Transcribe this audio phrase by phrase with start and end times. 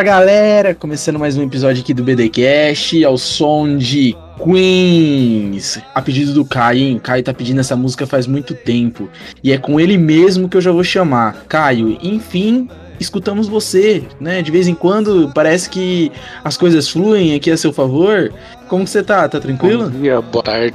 [0.00, 6.32] Fala galera, começando mais um episódio aqui do BDcast, ao som de Queens, a pedido
[6.32, 6.96] do Caio, hein?
[6.96, 9.10] O Caio tá pedindo essa música faz muito tempo
[9.44, 11.44] e é com ele mesmo que eu já vou chamar.
[11.46, 12.66] Caio, enfim,
[12.98, 14.40] escutamos você, né?
[14.40, 16.10] De vez em quando parece que
[16.42, 18.32] as coisas fluem aqui a seu favor.
[18.68, 19.28] Como que você tá?
[19.28, 19.90] Tá tranquilo?
[19.90, 20.74] Bom dia, boa tarde,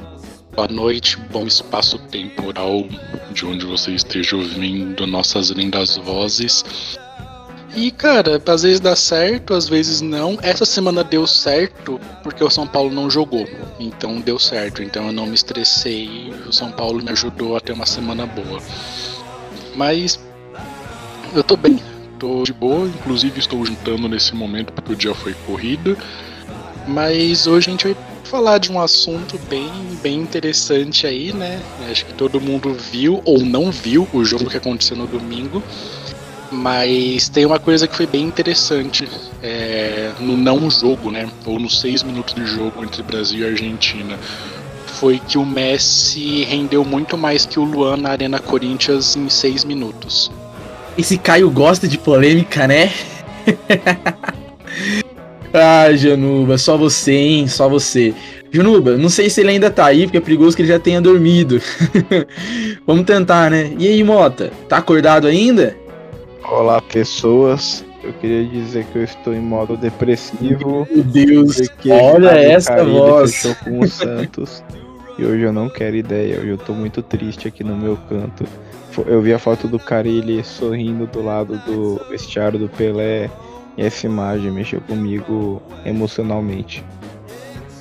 [0.56, 2.86] boa noite, bom espaço temporal
[3.32, 6.64] de onde você esteja ouvindo nossas lindas vozes.
[7.76, 10.40] E, cara, às vezes dá certo, às vezes não.
[10.42, 13.46] Essa semana deu certo porque o São Paulo não jogou.
[13.78, 14.82] Então deu certo.
[14.82, 16.34] Então eu não me estressei.
[16.48, 18.62] O São Paulo me ajudou a ter uma semana boa.
[19.76, 20.18] Mas
[21.34, 21.78] eu tô bem.
[22.18, 22.88] Tô de boa.
[22.88, 25.98] Inclusive estou juntando nesse momento porque o dia foi corrido.
[26.88, 29.70] Mas hoje a gente vai falar de um assunto bem,
[30.02, 31.62] bem interessante aí, né?
[31.92, 35.62] Acho que todo mundo viu ou não viu o jogo que aconteceu no domingo.
[36.52, 39.08] Mas tem uma coisa que foi bem interessante
[39.42, 41.28] é, no não jogo, né?
[41.46, 44.18] Ou nos seis minutos de jogo entre Brasil e Argentina.
[44.88, 49.66] Foi que o Messi rendeu muito mais que o Luan na Arena Corinthians em seis
[49.66, 50.32] minutos.
[50.98, 52.92] Esse Caio gosta de polêmica, né?
[55.54, 57.48] ah, Januba, só você, hein?
[57.48, 58.14] Só você.
[58.50, 61.02] Januba, não sei se ele ainda tá aí, porque é perigoso que ele já tenha
[61.02, 61.62] dormido.
[62.88, 63.74] Vamos tentar, né?
[63.78, 65.76] E aí, Mota, tá acordado ainda?
[66.50, 67.84] Olá, pessoas.
[68.04, 70.88] Eu queria dizer que eu estou em modo depressivo.
[70.92, 71.58] Meu Deus,
[71.90, 73.36] olha essa voz.
[73.36, 74.64] Fechou com o Santos.
[75.18, 76.38] e hoje eu não quero ideia.
[76.40, 78.46] Hoje eu tô muito triste aqui no meu canto.
[79.08, 83.30] Eu vi a foto do Carilli sorrindo do lado do vestiário do Pelé.
[83.76, 86.86] E essa imagem mexeu comigo emocionalmente.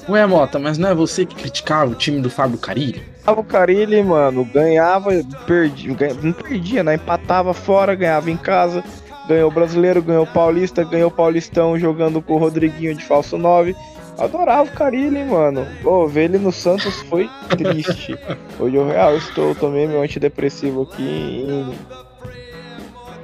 [0.08, 3.02] Ué, Mota, mas não é você que criticava o time do Fábio Carilli?
[3.26, 5.10] O Carilli, mano, ganhava,
[5.46, 6.94] perdia, não perdia, né?
[6.94, 8.84] Empatava fora, ganhava em casa,
[9.26, 13.38] ganhou o brasileiro, ganhou o paulista, ganhou o paulistão jogando com o Rodriguinho de falso
[13.38, 13.74] 9.
[14.18, 15.66] Adorava o Carilli, mano.
[15.82, 18.16] Pô, ver ele no Santos foi triste.
[18.60, 21.74] Hoje eu real estou, tomei meu antidepressivo aqui em...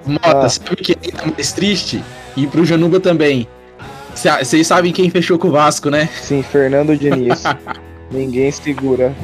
[0.07, 0.49] Mota, ah.
[0.49, 2.03] sabe que é mais triste?
[2.37, 3.47] E pro Januba também.
[4.21, 6.09] Vocês sabem quem fechou com o Vasco, né?
[6.21, 7.43] Sim, Fernando Diniz.
[8.13, 9.15] Ninguém segura.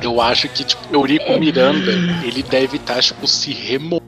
[0.00, 1.92] Eu acho que, tipo, Eurico Miranda,
[2.24, 4.02] ele deve estar, tá, tipo, se removendo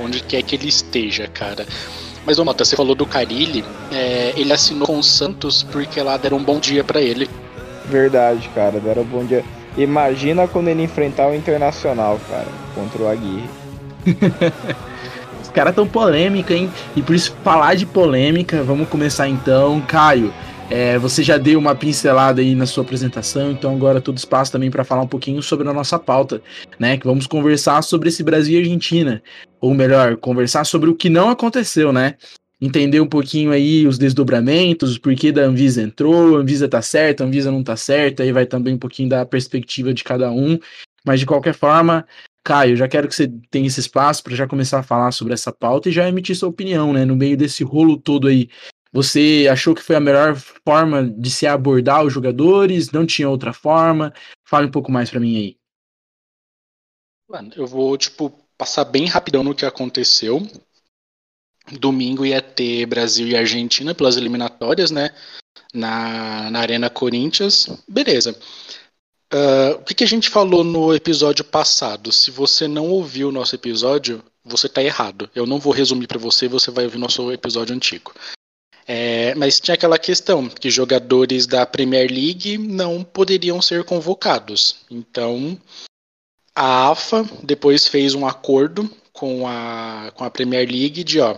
[0.00, 1.66] onde quer que ele esteja, cara.
[2.24, 6.16] Mas, ô Nota, você falou do Carilli, é, ele assinou com o Santos porque lá
[6.16, 7.28] deram um bom dia para ele.
[7.86, 9.44] Verdade, cara, deram um bom dia.
[9.76, 13.50] Imagina quando ele enfrentar o Internacional, cara, contra o Aguirre.
[15.54, 16.68] Os caras tão polêmica, hein?
[16.96, 19.80] E por isso, falar de polêmica, vamos começar então.
[19.82, 20.34] Caio,
[20.68, 24.68] é, você já deu uma pincelada aí na sua apresentação, então agora todo espaço também
[24.68, 26.42] para falar um pouquinho sobre a nossa pauta,
[26.76, 26.96] né?
[26.96, 29.22] Que vamos conversar sobre esse Brasil e Argentina,
[29.60, 32.16] ou melhor, conversar sobre o que não aconteceu, né?
[32.60, 37.22] Entender um pouquinho aí os desdobramentos, o porquê da Anvisa entrou, a Anvisa tá certa,
[37.22, 40.58] a Anvisa não tá certa, aí vai também um pouquinho da perspectiva de cada um.
[41.06, 42.04] Mas de qualquer forma,
[42.44, 45.50] Caio, já quero que você tenha esse espaço para já começar a falar sobre essa
[45.50, 47.04] pauta e já emitir sua opinião, né?
[47.04, 48.48] No meio desse rolo todo aí
[48.94, 52.92] você achou que foi a melhor forma de se abordar os jogadores?
[52.92, 54.14] Não tinha outra forma?
[54.44, 55.56] Fale um pouco mais para mim aí.
[57.28, 60.40] Mano, eu vou, tipo, passar bem rapidão no que aconteceu.
[61.72, 65.10] Domingo ia ter Brasil e Argentina pelas eliminatórias, né?
[65.74, 67.66] Na, na Arena Corinthians.
[67.88, 68.38] Beleza.
[69.34, 72.12] Uh, o que, que a gente falou no episódio passado?
[72.12, 75.28] Se você não ouviu o nosso episódio, você tá errado.
[75.34, 78.14] Eu não vou resumir para você, você vai ouvir nosso episódio antigo.
[78.86, 84.76] É, mas tinha aquela questão que jogadores da Premier League não poderiam ser convocados.
[84.88, 85.58] Então
[86.54, 91.36] a AFA depois fez um acordo com a, com a Premier League de ó,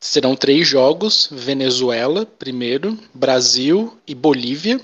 [0.00, 4.80] serão três jogos: Venezuela primeiro, Brasil e Bolívia.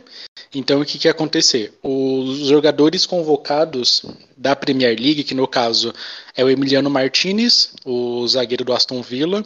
[0.59, 1.79] Então o que, que ia acontecer?
[1.83, 5.93] Os jogadores convocados da Premier League, que no caso
[6.35, 9.45] é o Emiliano Martinez, o zagueiro do Aston Villa,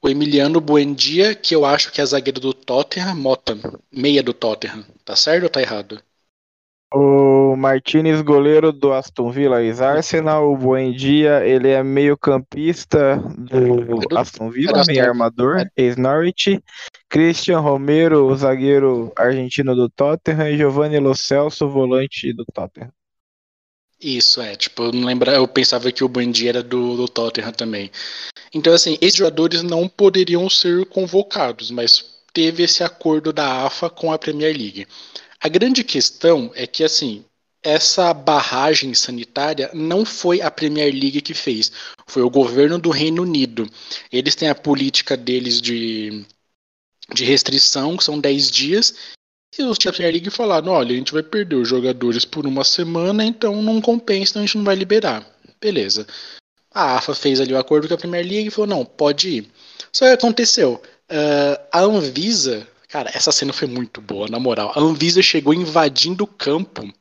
[0.00, 3.58] o Emiliano Buendia, que eu acho que é zagueiro do Tottenham, Mota,
[3.90, 4.84] meia do Tottenham.
[5.04, 6.00] Tá certo ou tá errado?
[6.94, 10.52] O Martinez, goleiro do Aston Villa ex Arsenal.
[10.52, 15.66] O Buendia, ele é meio campista do, do Aston Villa, meio armador, é.
[15.76, 16.62] ex-Norwich.
[17.08, 20.48] Christian Romero, o zagueiro argentino do Tottenham.
[20.48, 22.90] E Giovanni Lo Celso, volante do Tottenham.
[24.00, 24.54] Isso, é.
[24.54, 27.90] Tipo, eu não lembro, eu pensava que o Buendia era do, do Tottenham também.
[28.54, 34.12] Então, assim, esses jogadores não poderiam ser convocados, mas teve esse acordo da AFA com
[34.12, 34.86] a Premier League.
[35.46, 37.24] A grande questão é que, assim,
[37.62, 41.70] essa barragem sanitária não foi a Premier League que fez,
[42.04, 43.70] foi o governo do Reino Unido.
[44.10, 46.26] Eles têm a política deles de,
[47.14, 48.94] de restrição, que são 10 dias,
[49.56, 52.64] e os da Premier League falaram: olha, a gente vai perder os jogadores por uma
[52.64, 55.24] semana, então não compensa, então a gente não vai liberar.
[55.60, 56.08] Beleza.
[56.74, 59.48] A AFA fez ali o acordo com a Premier League e falou: não, pode ir.
[59.92, 60.82] Só que aconteceu.
[61.08, 64.72] Uh, a Anvisa, cara, essa cena foi muito boa, na moral.
[64.74, 66.92] A Anvisa chegou invadindo o campo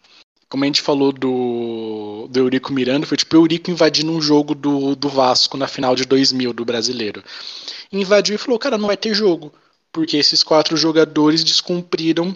[0.50, 4.96] como a gente falou do, do Eurico Miranda, foi tipo Eurico invadindo um jogo do,
[4.96, 7.24] do Vasco na final de 2000 do brasileiro.
[7.92, 9.54] Invadiu e falou: cara, não vai ter jogo,
[9.92, 12.36] porque esses quatro jogadores descumpriram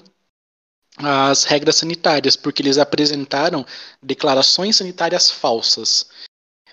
[0.97, 3.65] as regras sanitárias, porque eles apresentaram
[4.01, 6.09] declarações sanitárias falsas.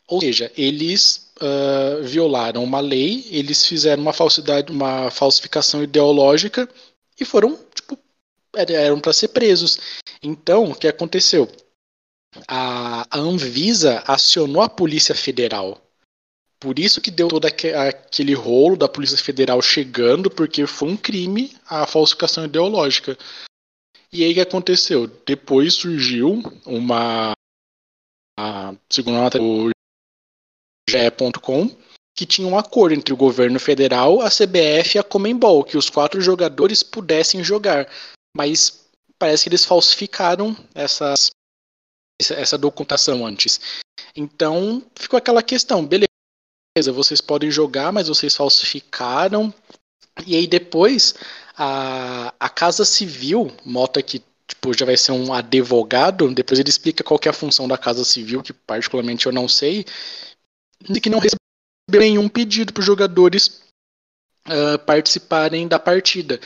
[0.08, 6.69] Ou seja, eles uh, violaram uma lei, eles fizeram uma falsidade, uma falsificação ideológica
[7.19, 7.99] e foram, tipo,
[8.55, 9.79] eram para ser presos.
[10.23, 11.49] Então, o que aconteceu?
[12.49, 15.81] A, Anvisa acionou a Polícia Federal.
[16.59, 21.55] Por isso que deu todo aquele rolo da Polícia Federal chegando, porque foi um crime
[21.69, 23.17] a falsificação ideológica.
[24.12, 25.06] E aí o que aconteceu?
[25.27, 27.32] Depois surgiu uma.
[28.39, 29.71] A, segundo a nota do
[30.88, 31.71] GE.com,
[32.15, 35.91] que tinha um acordo entre o governo federal, a CBF e a Comembol, que os
[35.91, 37.88] quatro jogadores pudessem jogar.
[38.37, 38.87] Mas
[39.19, 41.31] parece que eles falsificaram essas,
[42.21, 43.61] essa documentação antes.
[44.15, 46.06] Então ficou aquela questão, beleza,
[46.93, 49.53] vocês podem jogar, mas vocês falsificaram.
[50.27, 51.15] E aí depois
[51.56, 57.03] a, a Casa Civil, Mota que tipo, já vai ser um advogado, depois ele explica
[57.03, 59.85] qual é a função da Casa Civil, que particularmente eu não sei,
[60.88, 63.62] e que não recebeu nenhum pedido para os jogadores
[64.46, 66.40] uh, participarem da partida.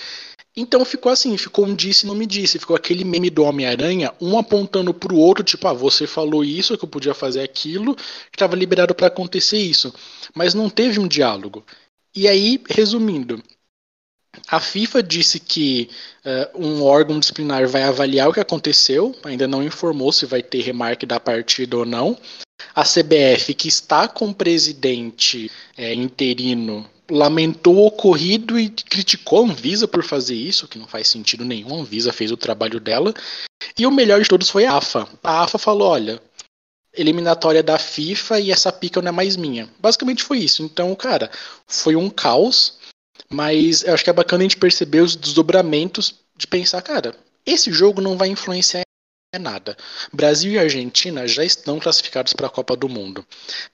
[0.56, 4.36] Então ficou assim, ficou um disse não me disse, ficou aquele meme do Homem-Aranha, um
[4.36, 8.56] apontando pro outro, tipo, ah, você falou isso, que eu podia fazer aquilo, que estava
[8.56, 9.94] liberado para acontecer isso.
[10.34, 11.64] Mas não teve um diálogo.
[12.14, 13.40] E aí, resumindo,
[14.48, 15.90] a FIFA disse que
[16.24, 20.60] uh, um órgão disciplinar vai avaliar o que aconteceu, ainda não informou se vai ter
[20.60, 22.16] remarque da partida ou não.
[22.74, 29.48] A CBF, que está com o presidente é, interino lamentou o ocorrido e criticou a
[29.48, 31.74] Anvisa por fazer isso, que não faz sentido nenhum.
[31.74, 33.12] A Anvisa fez o trabalho dela.
[33.78, 35.08] E o melhor de todos foi a AFA.
[35.22, 36.22] A AFA falou: olha,
[36.94, 39.68] eliminatória da FIFA e essa pica não é mais minha.
[39.78, 40.62] Basicamente foi isso.
[40.62, 41.30] Então, cara,
[41.66, 42.78] foi um caos,
[43.32, 47.14] mas eu acho que é bacana a gente perceber os desdobramentos de pensar, cara,
[47.46, 48.82] esse jogo não vai influenciar
[49.34, 49.76] em nada.
[50.12, 53.24] Brasil e Argentina já estão classificados para a Copa do Mundo.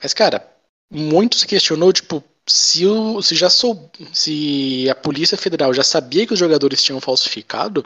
[0.02, 0.46] Mas, cara,
[0.90, 6.26] muito se questionou, tipo, se, o, se já sou, se a Polícia Federal já sabia
[6.26, 7.84] que os jogadores tinham falsificado,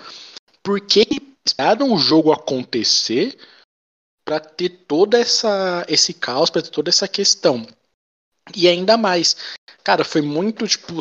[0.62, 1.06] por que
[1.44, 3.38] esperaram o jogo acontecer
[4.24, 7.66] para ter toda essa esse caos, para ter toda essa questão?
[8.54, 9.36] E ainda mais,
[9.82, 11.00] cara, foi muito tipo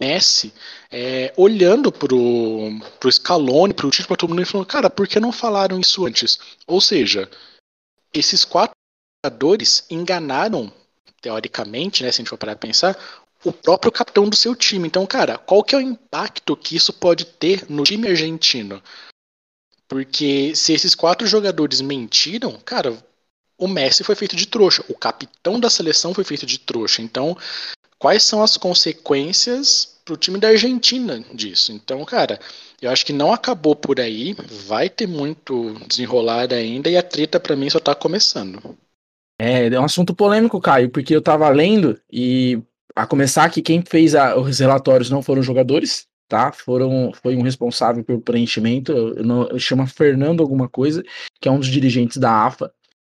[0.00, 0.52] Messi
[0.90, 2.18] é, olhando pro,
[3.00, 6.06] pro Scaloni, pro time, pra todo mundo e falando, cara, por que não falaram isso
[6.06, 6.38] antes?
[6.66, 7.30] Ou seja,
[8.12, 8.74] esses quatro
[9.24, 10.72] jogadores enganaram
[11.20, 12.98] teoricamente, né, se a gente for parar pra pensar,
[13.44, 14.86] o próprio capitão do seu time.
[14.86, 18.82] Então, cara, qual que é o impacto que isso pode ter no time argentino?
[19.88, 22.96] Porque se esses quatro jogadores mentiram, cara,
[23.56, 27.02] o Messi foi feito de trouxa, o capitão da seleção foi feito de trouxa.
[27.02, 27.36] Então,
[28.04, 31.72] quais são as consequências pro time da Argentina disso?
[31.72, 32.38] Então, cara,
[32.82, 37.40] eu acho que não acabou por aí, vai ter muito desenrolar ainda e a treta
[37.40, 38.76] para mim só tá começando.
[39.40, 42.60] É, é um assunto polêmico, Caio, porque eu tava lendo e
[42.94, 46.52] a começar que quem fez a, os relatórios não foram jogadores, tá?
[46.52, 51.02] Foram, foi um responsável pelo preenchimento, eu eu chama Fernando alguma coisa,
[51.40, 52.70] que é um dos dirigentes da AFA.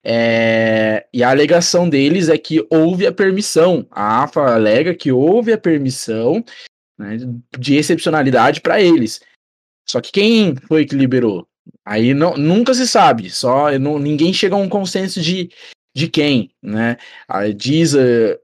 [0.08, 3.88] É, e a alegação deles é que houve a permissão.
[3.90, 6.46] A AFA alega que houve a permissão
[6.98, 7.18] né,
[7.58, 9.20] de excepcionalidade para eles.
[9.88, 11.48] Só que quem foi que liberou?
[11.84, 13.30] Aí não, nunca se sabe.
[13.32, 15.50] Só não, ninguém chega a um consenso de
[15.96, 16.98] de quem, né?
[17.56, 18.38] Diz uh,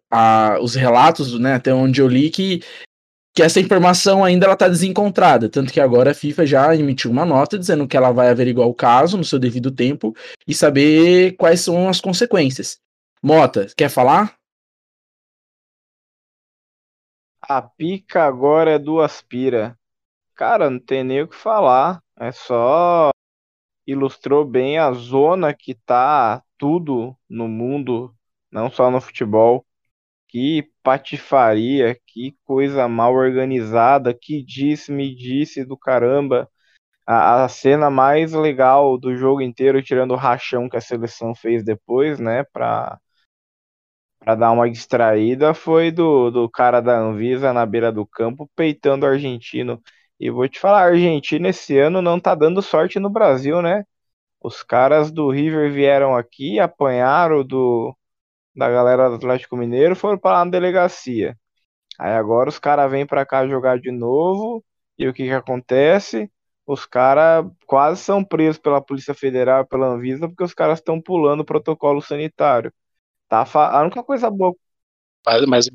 [0.62, 2.64] os relatos, né, até onde eu li, que,
[3.42, 7.26] que essa informação ainda ela está desencontrada, tanto que agora a FIFA já emitiu uma
[7.26, 10.16] nota dizendo que ela vai averiguar o caso no seu devido tempo
[10.48, 12.80] e saber quais são as consequências.
[13.22, 14.36] Mota, quer falar?
[17.42, 19.76] A pica agora é do Aspira.
[20.36, 22.00] Cara, não tem nem o que falar.
[22.20, 23.10] É só
[23.88, 28.16] ilustrou bem a zona que tá tudo no mundo,
[28.52, 29.66] não só no futebol.
[30.28, 36.50] Que patifaria, que coisa mal organizada, que disse-me disse do caramba.
[37.08, 41.64] a, a, cena mais legal do jogo inteiro, tirando o rachão que a seleção fez
[41.64, 43.00] depois, né, pra,
[44.20, 49.06] pra dar uma distraída, foi do, do cara da Anvisa na beira do campo peitando
[49.06, 49.82] o argentino.
[50.20, 53.84] E vou te falar, a Argentina esse ano não tá dando sorte no Brasil, né?
[54.42, 57.96] Os caras do River vieram aqui, apanharam do
[58.56, 61.38] da galera do Atlético Mineiro, foram para lá na delegacia.
[62.00, 64.64] Aí agora os caras vêm para cá jogar de novo,
[64.98, 66.30] e o que que acontece?
[66.66, 71.42] os caras quase são presos pela Polícia Federal, pela Anvisa, porque os caras estão pulando
[71.42, 72.72] o protocolo sanitário.
[73.28, 74.56] Tá a única coisa boa.
[75.26, 75.70] Mas, mas,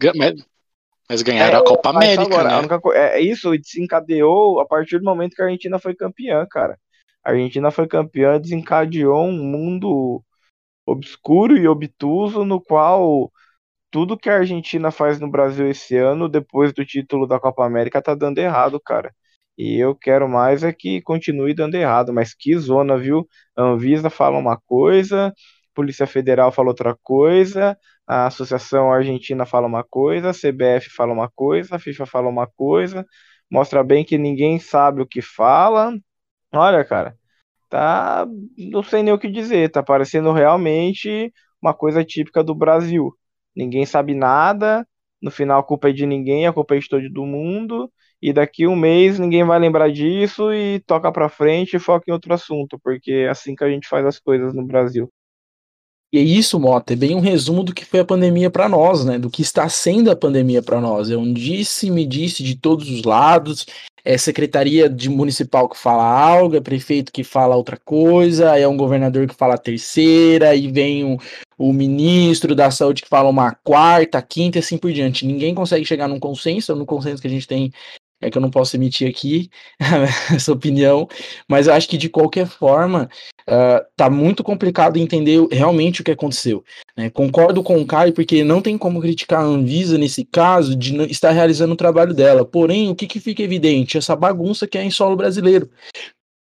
[1.09, 2.23] mas ganharam é, a Copa América.
[2.23, 2.55] Agora, né?
[2.55, 6.79] a única, é, isso desencadeou a partir do momento que a Argentina foi campeã, cara.
[7.25, 10.23] A Argentina foi campeã, desencadeou um mundo
[10.87, 13.33] obscuro e obtuso no qual
[13.91, 18.03] tudo que a Argentina faz no Brasil esse ano, depois do título da Copa América,
[18.03, 19.15] tá dando errado, cara.
[19.59, 23.27] E eu quero mais é que continue dando errado, mas que zona, viu?
[23.57, 25.33] A Anvisa fala uma coisa,
[25.75, 31.31] Polícia Federal fala outra coisa, a Associação Argentina fala uma coisa, a CBF fala uma
[31.31, 33.07] coisa, a FIFA fala uma coisa,
[33.51, 35.93] mostra bem que ninguém sabe o que fala.
[36.53, 37.17] Olha, cara,
[37.69, 38.27] tá.
[38.57, 43.13] Não sei nem o que dizer, tá parecendo realmente uma coisa típica do Brasil.
[43.55, 44.87] Ninguém sabe nada,
[45.21, 48.67] no final a culpa é de ninguém, a culpa é de todo mundo e daqui
[48.67, 52.79] um mês ninguém vai lembrar disso e toca para frente e foca em outro assunto,
[52.83, 55.11] porque é assim que a gente faz as coisas no Brasil.
[56.17, 59.05] E é isso, Mota, é bem um resumo do que foi a pandemia para nós,
[59.05, 59.19] né?
[59.19, 61.11] Do que está sendo a pandemia para nós.
[61.11, 63.67] É um disse-me disse de todos os lados.
[64.03, 68.79] É secretaria de municipal que fala algo, é prefeito que fala outra coisa, é um
[68.79, 71.19] governador que fala terceira, e vem o,
[71.59, 75.27] o ministro da saúde que fala uma quarta, quinta e assim por diante.
[75.27, 77.71] Ninguém consegue chegar num consenso, no consenso que a gente tem
[78.21, 79.51] é que eu não posso emitir aqui
[80.35, 81.09] essa opinião,
[81.49, 83.09] mas eu acho que de qualquer forma
[83.49, 86.65] uh, tá muito complicado entender realmente o que aconteceu.
[86.97, 87.11] Né?
[87.11, 91.31] Concordo com o Caio, porque não tem como criticar a Anvisa nesse caso de estar
[91.31, 92.45] realizando o trabalho dela.
[92.45, 93.99] Porém, o que, que fica evidente?
[93.99, 95.71] Essa bagunça que é em solo brasileiro.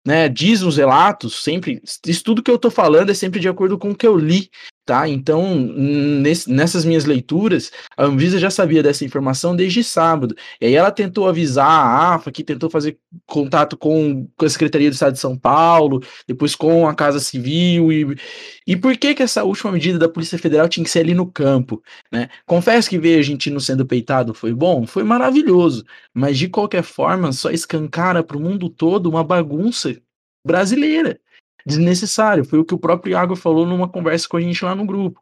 [0.04, 3.78] Né, diz os relatos, sempre, isso tudo que eu tô falando é sempre de acordo
[3.78, 4.50] com o que eu li,
[4.84, 5.08] Tá?
[5.08, 10.36] Então, nesse, nessas minhas leituras, a Anvisa já sabia dessa informação desde sábado.
[10.60, 12.98] E aí ela tentou avisar a AFA, que tentou fazer
[13.28, 17.92] contato com, com a Secretaria do Estado de São Paulo, depois com a Casa Civil.
[17.92, 18.18] E,
[18.66, 21.28] e por que, que essa última medida da Polícia Federal tinha que ser ali no
[21.32, 21.82] campo?
[22.12, 22.28] Né?
[22.48, 27.32] Confesso que ver a argentino sendo peitado foi bom, foi maravilhoso, mas de qualquer forma,
[27.32, 29.96] só escancara para o mundo todo uma bagunça
[30.44, 31.20] brasileira
[31.66, 32.46] desnecessário.
[32.46, 35.20] Foi o que o próprio Iago falou numa conversa com a gente lá no grupo.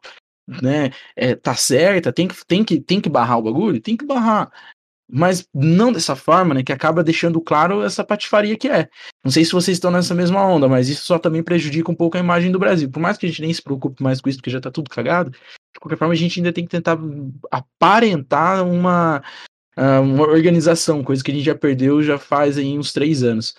[0.62, 0.90] Né?
[1.14, 3.80] É, tá certa, tem que, tem, que, tem que barrar o bagulho?
[3.80, 4.50] Tem que barrar.
[5.12, 6.62] Mas não dessa forma, né?
[6.62, 8.88] Que acaba deixando claro essa patifaria que é.
[9.24, 12.16] Não sei se vocês estão nessa mesma onda, mas isso só também prejudica um pouco
[12.16, 12.88] a imagem do Brasil.
[12.88, 14.88] Por mais que a gente nem se preocupe mais com isso, porque já tá tudo
[14.88, 16.96] cagado, de qualquer forma a gente ainda tem que tentar
[17.50, 19.20] aparentar uma,
[19.76, 23.54] ah, uma organização, coisa que a gente já perdeu já faz aí uns três anos.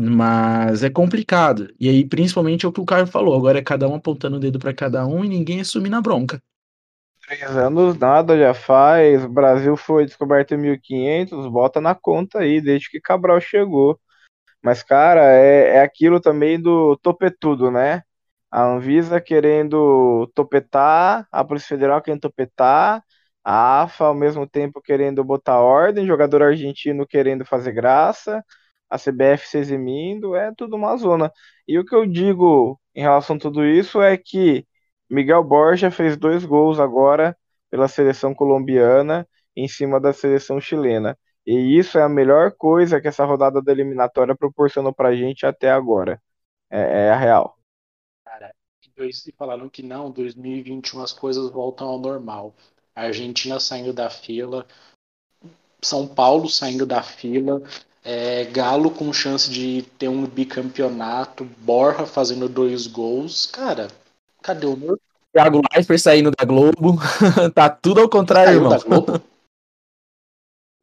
[0.00, 1.74] Mas é complicado.
[1.80, 3.34] E aí, principalmente, é o que o Caio falou.
[3.34, 6.40] Agora é cada um apontando o dedo para cada um e ninguém assumir na bronca.
[7.26, 9.24] Três anos nada já faz.
[9.24, 11.48] O Brasil foi descoberto em 1500.
[11.48, 13.98] Bota na conta aí, desde que Cabral chegou.
[14.62, 18.02] Mas, cara, é, é aquilo também do topetudo, né?
[18.52, 23.02] A Anvisa querendo topetar, a Polícia Federal querendo topetar,
[23.42, 28.44] a AFA ao mesmo tempo querendo botar ordem, jogador argentino querendo fazer graça
[28.90, 31.32] a CBF se eximindo, é tudo uma zona.
[31.66, 34.66] E o que eu digo em relação a tudo isso é que
[35.10, 37.36] Miguel Borja fez dois gols agora
[37.70, 41.18] pela seleção colombiana em cima da seleção chilena.
[41.46, 45.70] E isso é a melhor coisa que essa rodada da eliminatória proporcionou pra gente até
[45.70, 46.20] agora.
[46.70, 47.56] É, é a real.
[48.24, 48.54] Cara,
[48.98, 52.54] e falaram que não, 2021 as coisas voltam ao normal.
[52.94, 54.66] A Argentina saindo da fila,
[55.80, 57.62] São Paulo saindo da fila,
[58.10, 63.44] é, Galo com chance de ter um bicampeonato, Borja fazendo dois gols.
[63.44, 63.88] Cara,
[64.42, 64.98] cadê o meu?
[65.30, 66.98] Thiago Leifert saindo da Globo.
[67.54, 68.70] tá tudo ao contrário, Saiu irmão.
[68.70, 69.22] Da Globo?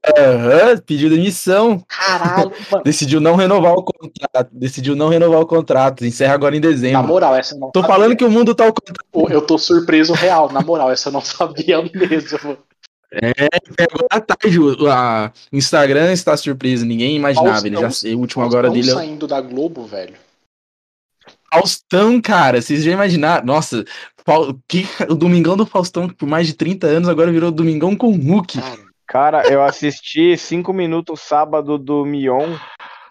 [0.08, 1.84] Uhum, pediu demissão.
[1.88, 2.84] Caralho, mano.
[2.84, 4.50] Decidiu não renovar o contrato.
[4.51, 6.05] Decidiu não renovar o contrato.
[6.05, 7.01] Encerra agora em dezembro.
[7.01, 7.96] Na moral, essa não Tô sabia.
[7.96, 9.34] falando que o mundo tá ao contrário.
[9.36, 10.51] Eu tô surpreso real.
[10.51, 12.55] Na moral, essa eu não sabia mesmo.
[13.12, 13.34] É,
[13.76, 14.60] pegou à tarde.
[14.60, 16.86] O a Instagram está surpreso.
[16.86, 17.62] Ninguém imaginava.
[17.62, 18.90] Faustão, ele já, o último agora dele.
[18.90, 20.16] É saindo da Globo, velho.
[21.54, 23.46] Faustão, cara, vocês já imaginaram?
[23.46, 23.86] Nossa,
[24.68, 28.60] que, o Domingão do Faustão, por mais de 30 anos, agora virou Domingão com Hulk.
[29.08, 32.58] Cara, eu assisti cinco minutos sábado do Mion.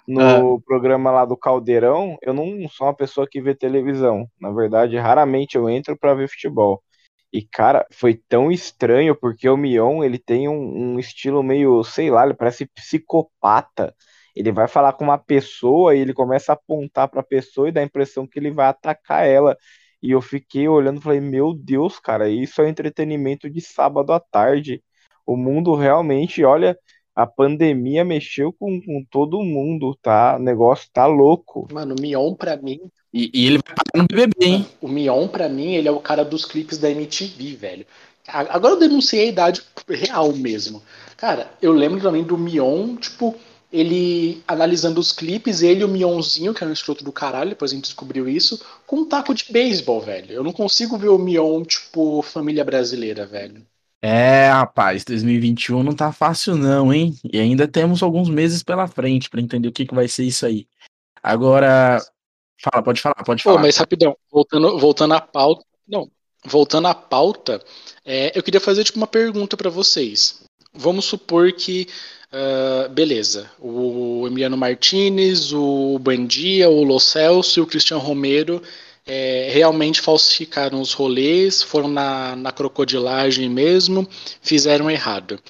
[0.07, 0.61] no ah.
[0.67, 4.29] programa lá do Caldeirão, eu não sou uma pessoa que vê televisão.
[4.39, 6.83] Na verdade, raramente eu entro para ver futebol.
[7.35, 12.09] E, cara, foi tão estranho, porque o Mion, ele tem um, um, estilo meio, sei
[12.09, 13.93] lá, ele parece psicopata.
[14.37, 17.73] Ele vai falar com uma pessoa e ele começa a apontar para a pessoa e
[17.73, 19.57] dá a impressão que ele vai atacar ela.
[20.00, 24.21] E eu fiquei olhando e falei, meu Deus, cara, isso é entretenimento de sábado à
[24.21, 24.81] tarde.
[25.26, 26.79] O mundo realmente, olha,
[27.14, 30.37] a pandemia mexeu com, com todo mundo, tá?
[30.37, 31.68] O negócio tá louco.
[31.73, 32.80] Mano, o Mion pra mim.
[33.12, 34.66] E, e ele vai parar no BBB, hein?
[34.80, 37.87] O Mion, pra mim, ele é o cara dos clipes da MTV, velho.
[38.26, 40.83] Agora eu denunciei a idade real mesmo.
[41.16, 43.37] Cara, eu lembro também do Mion, tipo,
[43.73, 47.71] ele analisando os clipes, ele e o Mionzinho, que era um escroto do caralho, depois
[47.71, 50.33] a gente descobriu isso, com um taco de beisebol, velho.
[50.33, 53.64] Eu não consigo ver o Mion, tipo, família brasileira, velho.
[54.07, 57.19] É, rapaz, 2021 não tá fácil não, hein?
[57.33, 60.45] E ainda temos alguns meses pela frente para entender o que, que vai ser isso
[60.45, 60.67] aí.
[61.23, 61.99] Agora,
[62.59, 63.57] fala, pode falar, pode falar.
[63.57, 66.11] Pô, mas rapidão, voltando, voltando à pauta, não,
[66.45, 67.63] voltando à pauta,
[68.05, 70.45] é, eu queria fazer tipo uma pergunta para vocês.
[70.75, 71.89] Vamos supor que,
[72.31, 78.61] uh, beleza, o Emiliano Martinez, o Bandia, o Lo Celso e o Cristian Romero
[79.07, 84.09] é, realmente falsificaram os rolês, foram na, na crocodilagem mesmo,
[84.41, 85.41] fizeram errado.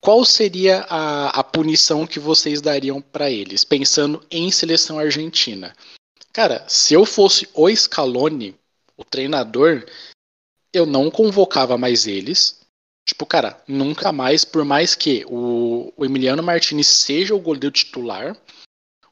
[0.00, 5.74] Qual seria a, a punição que vocês dariam para eles, pensando em seleção argentina?
[6.32, 8.56] Cara, se eu fosse o Scaloni,
[8.96, 9.86] o treinador,
[10.72, 12.60] eu não convocava mais eles.
[13.06, 18.36] Tipo, cara, nunca mais, por mais que o, o Emiliano Martinez seja o goleiro titular,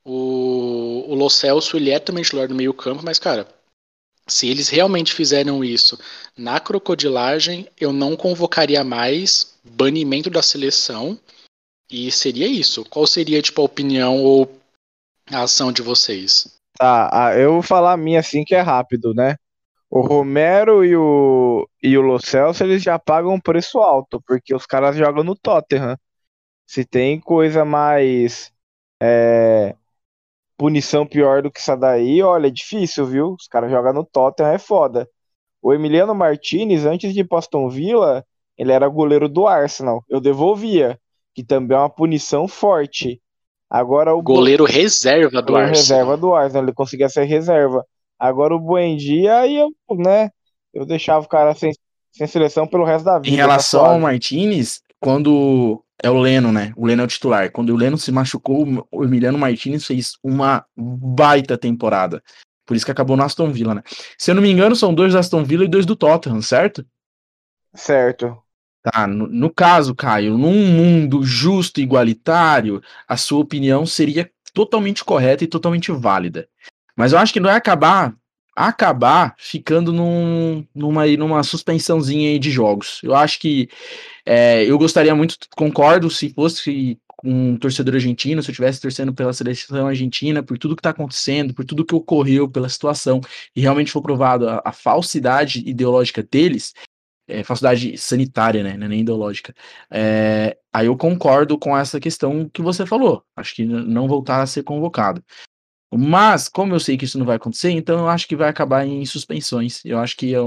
[0.04, 3.46] o, o Lo Celso, ele é também titular do meio campo, mas, cara,
[4.26, 5.98] se eles realmente fizeram isso
[6.36, 11.18] na crocodilagem, eu não convocaria mais banimento da seleção
[11.90, 12.84] e seria isso.
[12.84, 14.50] Qual seria tipo a opinião ou
[15.30, 16.56] a ação de vocês?
[16.78, 19.36] Tá, eu vou falar a minha assim que é rápido, né?
[19.90, 24.54] O Romero e o, e o Lo Celso, eles já pagam um preço alto, porque
[24.54, 25.96] os caras jogam no Tottenham.
[26.64, 28.52] Se tem coisa mais
[29.02, 29.74] é,
[30.60, 33.32] punição pior do que essa daí, olha, é difícil, viu?
[33.32, 35.08] Os caras jogam no Tottenham, é foda.
[35.62, 38.22] O Emiliano Martinez, antes de Aston Villa,
[38.58, 40.04] ele era goleiro do Arsenal.
[40.06, 41.00] Eu devolvia,
[41.34, 43.22] que também é uma punição forte.
[43.70, 44.70] Agora o goleiro Bo...
[44.70, 45.98] reserva do goleiro Arsenal.
[45.98, 47.82] Reserva do Arsenal, ele conseguia ser reserva.
[48.18, 50.28] Agora o Buendia, aí eu, né,
[50.74, 51.72] eu deixava o cara sem,
[52.12, 53.30] sem seleção pelo resto da vida.
[53.30, 56.72] Em relação ao Martinez, quando é o Leno, né?
[56.76, 57.50] O Leno é o titular.
[57.50, 62.22] Quando o Leno se machucou, o Emiliano Martinez fez uma baita temporada.
[62.66, 63.82] Por isso que acabou no Aston Villa, né?
[64.16, 66.86] Se eu não me engano, são dois do Aston Villa e dois do Tottenham, certo?
[67.74, 68.38] Certo.
[68.82, 75.04] Tá, no, no caso, Caio, num mundo justo e igualitário, a sua opinião seria totalmente
[75.04, 76.48] correta e totalmente válida.
[76.96, 78.14] Mas eu acho que não é acabar
[78.54, 83.00] acabar ficando num, numa, numa suspensãozinha aí de jogos.
[83.02, 83.68] Eu acho que
[84.24, 89.32] é, eu gostaria muito, concordo, se fosse um torcedor argentino, se eu estivesse torcendo pela
[89.32, 93.20] seleção argentina, por tudo que está acontecendo, por tudo que ocorreu, pela situação,
[93.54, 96.72] e realmente for provado a, a falsidade ideológica deles,
[97.28, 99.54] é, falsidade sanitária, né, é nem ideológica,
[99.90, 104.46] é, aí eu concordo com essa questão que você falou, acho que não voltar a
[104.46, 105.22] ser convocado.
[105.92, 108.86] Mas, como eu sei que isso não vai acontecer, então eu acho que vai acabar
[108.86, 109.84] em suspensões.
[109.84, 110.38] Eu acho que é,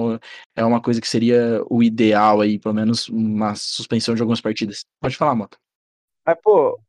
[0.55, 4.85] é uma coisa que seria o ideal aí, pelo menos uma suspensão de algumas partidas.
[5.01, 5.57] Pode falar, Moto.
[6.25, 6.79] Mas, pô,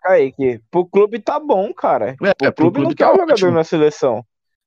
[0.00, 2.14] Kaique, pro clube tá bom, cara.
[2.22, 3.50] É, o clube, clube não tá quer jogador ótimo.
[3.50, 4.24] na seleção.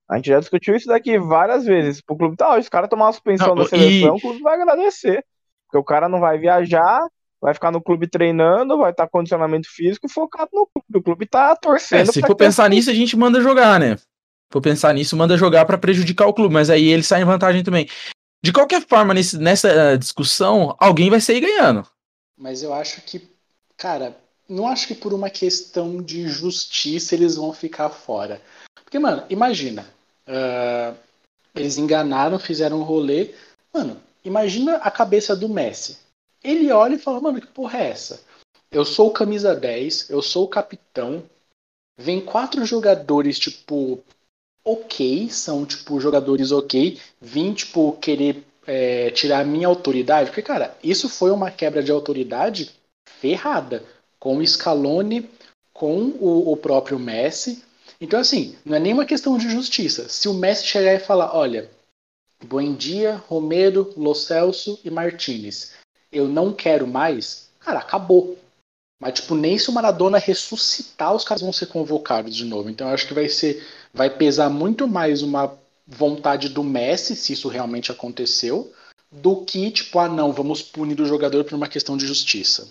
[0.09, 2.01] A gente já discutiu isso daqui várias vezes.
[2.01, 4.17] Pro clube tá, ó, os caras tomar uma suspensão não, da seleção, e...
[4.17, 5.23] o clube vai agradecer.
[5.65, 6.99] Porque o cara não vai viajar,
[7.41, 10.97] vai ficar no clube treinando, vai estar tá condicionamento físico e focado no clube.
[10.97, 12.09] O clube tá torcendo.
[12.09, 13.95] É, se for pensar nisso, a gente manda jogar, né?
[13.97, 17.25] Se for pensar nisso, manda jogar para prejudicar o clube, mas aí ele sai em
[17.25, 17.87] vantagem também.
[18.43, 21.85] De qualquer forma, nesse, nessa eh, discussão, alguém vai sair ganhando.
[22.37, 23.29] Mas eu acho que,
[23.77, 24.15] cara,
[24.47, 28.41] não acho que por uma questão de justiça eles vão ficar fora.
[28.83, 29.85] Porque, mano, imagina.
[30.27, 30.95] Uh,
[31.53, 33.31] eles enganaram, fizeram um rolê.
[33.73, 35.97] Mano, imagina a cabeça do Messi
[36.43, 38.21] ele olha e fala, mano, que porra é essa?
[38.71, 41.23] Eu sou o camisa 10, eu sou o capitão.
[41.97, 44.03] Vem quatro jogadores, tipo,
[44.63, 46.99] ok, são, tipo, jogadores ok.
[47.19, 50.29] Vim, tipo, querer é, tirar a minha autoridade.
[50.29, 52.71] Porque, cara, isso foi uma quebra de autoridade
[53.19, 53.83] ferrada.
[54.19, 55.29] Com o Scaloni,
[55.73, 57.63] com o, o próprio Messi.
[57.99, 60.07] Então, assim, não é nenhuma questão de justiça.
[60.07, 61.69] Se o Messi chegar e falar, olha,
[62.45, 65.78] Buendia, Romero, Lo Celso e Martinez
[66.11, 68.37] eu não quero mais, cara, acabou.
[68.99, 72.69] Mas, tipo, nem se o Maradona ressuscitar, os caras vão ser convocados de novo.
[72.69, 73.65] Então, eu acho que vai ser.
[73.93, 78.71] Vai pesar muito mais uma vontade do Messi, se isso realmente aconteceu,
[79.11, 82.67] do que, tipo, ah, não, vamos punir o jogador por uma questão de justiça.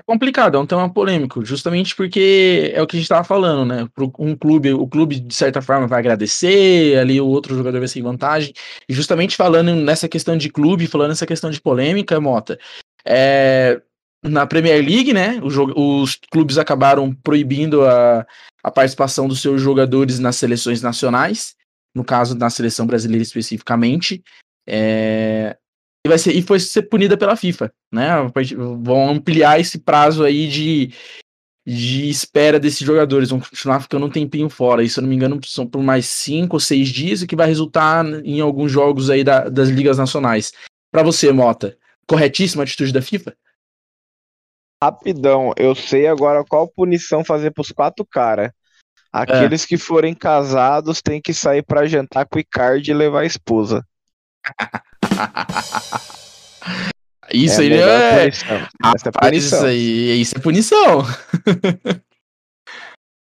[0.00, 3.66] É complicado, é um tema polêmico, justamente porque é o que a gente estava falando,
[3.68, 3.86] né?
[4.18, 7.98] Um clube, o clube de certa forma vai agradecer, ali o outro jogador vai ser
[7.98, 8.54] em vantagem.
[8.88, 12.58] E justamente falando nessa questão de clube, falando nessa questão de polêmica, Mota,
[13.04, 13.78] é,
[14.24, 15.38] na Premier League, né?
[15.42, 18.26] Os, os clubes acabaram proibindo a,
[18.64, 21.54] a participação dos seus jogadores nas seleções nacionais,
[21.94, 24.24] no caso na seleção brasileira especificamente.
[24.66, 25.58] É,
[26.04, 28.08] e vai ser e foi ser punida pela FIFA, né?
[28.82, 30.94] Vão ampliar esse prazo aí de,
[31.66, 34.82] de espera desses jogadores, vão continuar ficando um tempinho fora.
[34.82, 37.36] E se eu não me engano, são por mais cinco ou seis dias, o que
[37.36, 40.52] vai resultar em alguns jogos aí da, das ligas nacionais.
[40.90, 43.36] Para você, Mota, corretíssima a atitude da FIFA?
[44.82, 48.50] Rapidão, eu sei agora qual punição fazer pros quatro caras.
[49.12, 49.66] Aqueles é.
[49.66, 53.84] que forem casados têm que sair para jantar com o Icardi e levar a esposa.
[57.32, 58.20] Isso é aí é.
[58.20, 58.68] Punição.
[58.94, 59.58] Essa é punição.
[59.58, 61.02] Isso aí, isso é punição.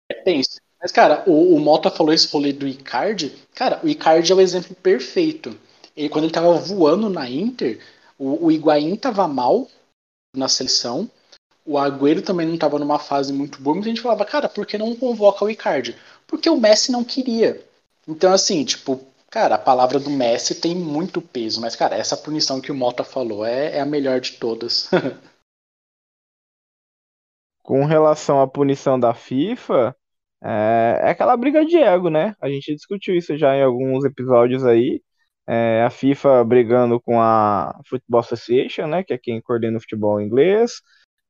[0.09, 0.59] É tenso.
[0.81, 3.33] Mas, cara, o, o Mota falou esse rolê do Icardi.
[3.55, 5.57] Cara, o Icardi é o exemplo perfeito.
[5.95, 7.79] Ele, quando ele tava voando na Inter,
[8.17, 9.69] o, o Higuaín tava mal
[10.35, 11.09] na seleção.
[11.65, 13.75] O Agüero também não tava numa fase muito boa.
[13.75, 15.95] Muita gente falava, cara, por que não convoca o Icardi?
[16.27, 17.63] Porque o Messi não queria.
[18.05, 19.01] Então, assim, tipo,
[19.33, 23.03] Cara, a palavra do Messi tem muito peso, mas, cara, essa punição que o Mota
[23.03, 24.91] falou é, é a melhor de todas.
[27.63, 29.95] Com relação à punição da FIFA,
[30.43, 32.35] é, é, aquela briga de ego, né?
[32.39, 35.01] A gente discutiu isso já em alguns episódios aí.
[35.47, 39.03] É, a FIFA brigando com a Football Association, né?
[39.03, 40.73] Que é quem coordena o futebol inglês.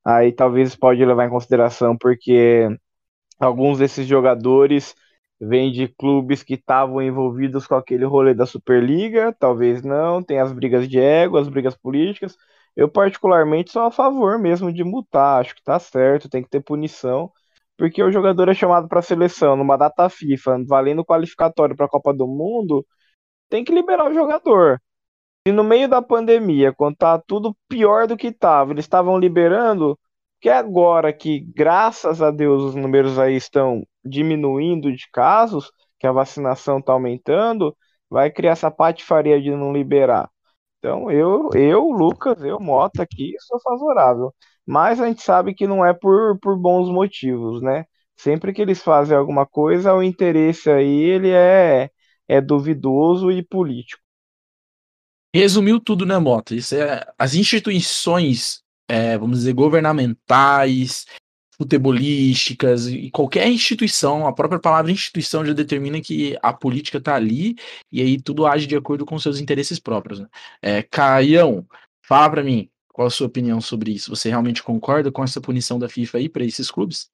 [0.04, 2.68] Aí talvez pode levar em consideração porque
[3.40, 4.94] alguns desses jogadores
[5.40, 10.52] vem de clubes que estavam envolvidos com aquele rolê da Superliga, talvez não, tem as
[10.54, 12.38] brigas de ego, as brigas políticas.
[12.76, 16.62] Eu, particularmente, sou a favor mesmo de multar, acho que tá certo, tem que ter
[16.62, 17.32] punição,
[17.78, 21.90] porque o jogador é chamado para a seleção numa data FIFA, valendo qualificatório para a
[21.90, 22.86] Copa do Mundo,
[23.50, 24.82] tem que liberar o jogador.
[25.46, 30.00] E no meio da pandemia, quando tá tudo pior do que estava, eles estavam liberando,
[30.44, 36.12] que agora que, graças a Deus, os números aí estão diminuindo de casos, que a
[36.12, 37.74] vacinação está aumentando,
[38.10, 40.30] vai criar essa patifaria de não liberar.
[40.80, 44.36] Então, eu, eu, Lucas, eu, Mota aqui, sou favorável.
[44.66, 47.86] Mas a gente sabe que não é por, por bons motivos, né?
[48.18, 51.90] Sempre que eles fazem alguma coisa, o interesse aí ele é,
[52.28, 54.04] é duvidoso e político.
[55.34, 56.54] Resumiu tudo, né, Mota?
[56.54, 58.63] Isso é, as instituições
[58.94, 61.08] é, vamos dizer, governamentais,
[61.58, 67.56] futebolísticas e qualquer instituição, a própria palavra instituição já determina que a política está ali
[67.92, 70.20] e aí tudo age de acordo com seus interesses próprios.
[70.20, 70.28] Né?
[70.62, 71.66] É, Caião,
[72.06, 74.16] fala para mim, qual a sua opinião sobre isso?
[74.16, 77.10] Você realmente concorda com essa punição da FIFA aí para esses clubes?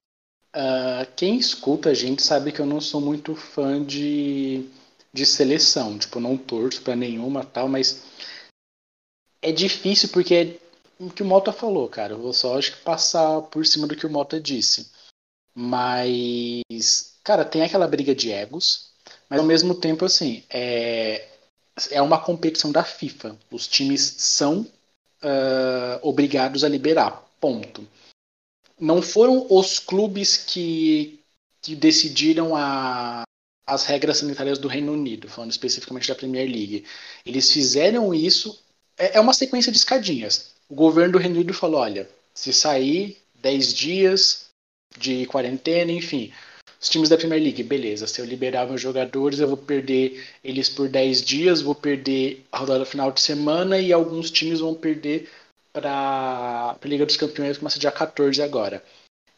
[0.53, 4.65] Uh, quem escuta a gente sabe que eu não sou muito fã de,
[5.13, 8.03] de seleção, tipo, não torço para nenhuma tal, mas
[9.41, 10.59] é difícil porque
[10.99, 12.13] o que o Mota falou, cara.
[12.13, 14.91] Eu vou só acho que passar por cima do que o Mota disse.
[15.55, 18.91] Mas, cara, tem aquela briga de egos,
[19.29, 21.27] mas ao mesmo tempo, assim, é,
[21.91, 23.37] é uma competição da FIFA.
[23.49, 27.25] Os times são uh, obrigados a liberar.
[27.39, 27.87] Ponto.
[28.77, 31.21] Não foram os clubes que,
[31.61, 33.23] que decidiram a,
[33.65, 36.85] as regras sanitárias do Reino Unido, falando especificamente da Premier League.
[37.25, 38.61] Eles fizeram isso.
[38.97, 43.17] É, é uma sequência de escadinhas o governo do Reino Unido falou: olha, se sair
[43.41, 44.45] 10 dias
[44.97, 46.31] de quarentena, enfim.
[46.81, 50.69] Os times da Premier League, beleza, se eu liberar meus jogadores, eu vou perder eles
[50.69, 55.29] por 10 dias, vou perder a rodada final de semana e alguns times vão perder
[55.73, 58.81] para a Liga dos Campeões, que começa dia 14 agora.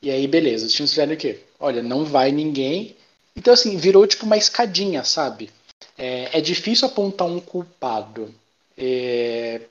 [0.04, 1.39] E aí, beleza, os times fizeram o quê?
[1.60, 2.96] Olha, não vai ninguém.
[3.36, 5.50] Então, assim, virou tipo uma escadinha, sabe?
[5.98, 8.34] É, é difícil apontar um culpado.
[8.78, 9.62] É,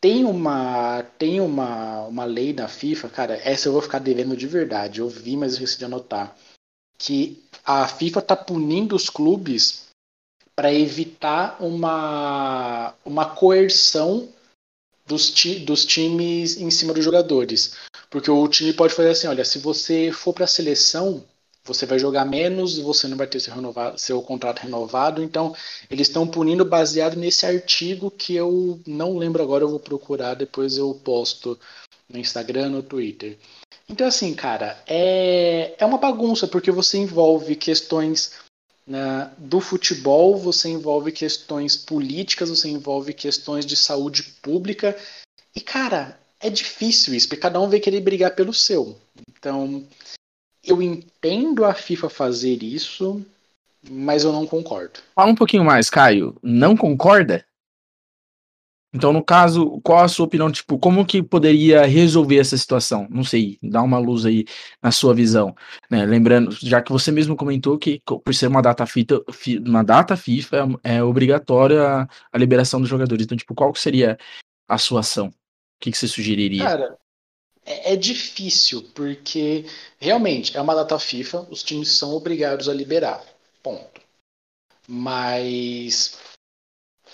[0.00, 4.46] tem uma tem uma, uma lei na FIFA, cara, essa eu vou ficar devendo de
[4.46, 5.00] verdade.
[5.00, 6.34] Eu vi, mas eu decidi anotar.
[6.98, 9.88] Que a FIFA tá punindo os clubes
[10.56, 14.28] para evitar uma, uma coerção
[15.06, 17.76] dos, ti, dos times em cima dos jogadores.
[18.08, 21.24] Porque o time pode fazer assim: olha, se você for para a seleção,
[21.64, 25.22] você vai jogar menos você não vai ter seu, renovado, seu contrato renovado.
[25.22, 25.54] Então,
[25.90, 30.76] eles estão punindo baseado nesse artigo que eu não lembro agora, eu vou procurar, depois
[30.76, 31.58] eu posto
[32.08, 33.38] no Instagram, no Twitter.
[33.88, 38.32] Então, assim, cara, é, é uma bagunça, porque você envolve questões
[38.86, 44.96] né, do futebol, você envolve questões políticas, você envolve questões de saúde pública.
[45.54, 48.96] E, cara, é difícil isso, porque cada um vai querer brigar pelo seu.
[49.28, 49.86] Então,
[50.64, 53.24] eu entendo a FIFA fazer isso,
[53.88, 55.00] mas eu não concordo.
[55.14, 56.36] Fala um pouquinho mais, Caio.
[56.42, 57.44] Não concorda?
[58.92, 60.50] Então, no caso, qual a sua opinião?
[60.50, 63.06] Tipo, como que poderia resolver essa situação?
[63.08, 64.44] Não sei, dá uma luz aí
[64.82, 65.54] na sua visão.
[65.88, 66.04] Né?
[66.04, 69.22] Lembrando, já que você mesmo comentou que por ser uma data, fita,
[69.64, 73.24] uma data FIFA é, é obrigatória a liberação dos jogadores.
[73.24, 74.18] Então, tipo, qual seria
[74.68, 75.28] a sua ação?
[75.28, 75.32] O
[75.80, 76.64] que, que você sugeriria?
[76.64, 76.98] Cara,
[77.64, 79.64] é, é difícil, porque
[79.98, 83.24] realmente é uma data FIFA, os times são obrigados a liberar.
[83.62, 84.00] Ponto.
[84.88, 86.18] Mas,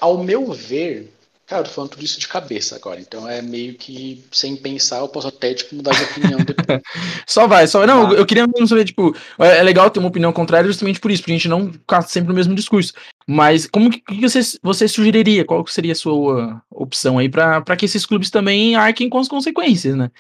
[0.01, 1.13] ao meu ver,
[1.47, 4.99] Cara, eu tô falando tudo isso de cabeça agora, então é meio que sem pensar,
[4.99, 6.83] eu posso até tipo, mudar de opinião depois.
[7.25, 7.87] só vai, só.
[7.87, 8.17] Não, tá.
[8.17, 11.23] eu queria mesmo saber, tipo, é, é legal ter uma opinião contrária justamente por isso,
[11.23, 12.93] pra gente não ficar sempre no mesmo discurso.
[13.29, 15.45] Mas como que, que você, você sugeriria?
[15.45, 19.97] Qual seria a sua opção aí para que esses clubes também arquem com as consequências,
[19.97, 20.11] né?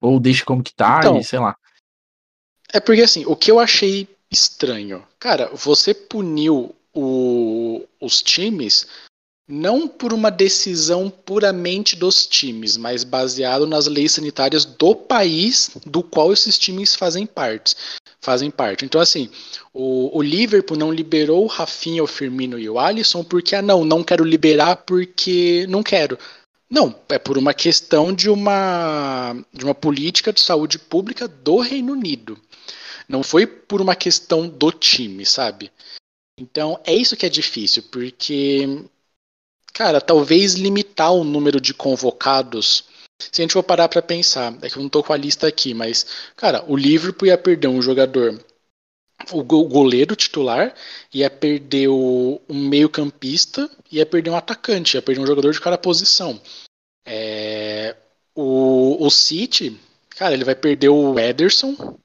[0.00, 1.56] Ou deixe como que tá, então, e, sei lá.
[2.72, 8.88] É porque assim, o que eu achei estranho, cara, você puniu o, os times
[9.48, 16.02] não por uma decisão puramente dos times, mas baseado nas leis sanitárias do país do
[16.02, 17.76] qual esses times fazem parte.
[18.20, 18.84] Fazem parte.
[18.84, 19.30] Então, assim,
[19.72, 23.84] o, o Liverpool não liberou o Rafinha, o Firmino e o Alisson porque, ah, não,
[23.84, 26.18] não quero liberar porque não quero.
[26.68, 31.92] Não, é por uma questão de uma, de uma política de saúde pública do Reino
[31.92, 32.36] Unido.
[33.08, 35.70] Não foi por uma questão do time, sabe?
[36.36, 38.84] Então é isso que é difícil, porque
[39.76, 42.84] Cara, talvez limitar o número de convocados.
[43.20, 45.46] Se a gente for parar para pensar, é que eu não tô com a lista
[45.46, 48.42] aqui, mas, cara, o Liverpool ia perder um jogador,
[49.30, 50.74] o goleiro titular,
[51.12, 56.40] ia perder o, meio-campista, ia perder um atacante, ia perder um jogador de cada posição.
[57.04, 57.94] É,
[58.34, 61.98] o, o City, cara, ele vai perder o Ederson,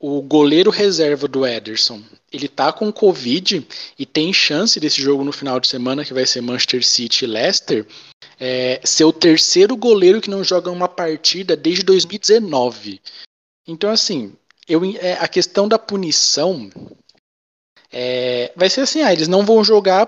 [0.00, 3.66] o goleiro reserva do Ederson, ele tá com Covid
[3.98, 7.28] e tem chance desse jogo no final de semana, que vai ser Manchester City e
[7.28, 7.86] Leicester,
[8.38, 12.98] é, ser o terceiro goleiro que não joga uma partida desde 2019.
[13.68, 14.32] Então, assim,
[14.66, 16.70] eu, é, a questão da punição
[17.92, 20.06] é, vai ser assim, ah, eles não vão jogar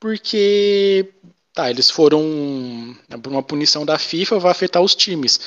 [0.00, 1.12] porque
[1.52, 2.22] tá, eles foram
[3.26, 5.38] uma punição da FIFA, vai afetar os times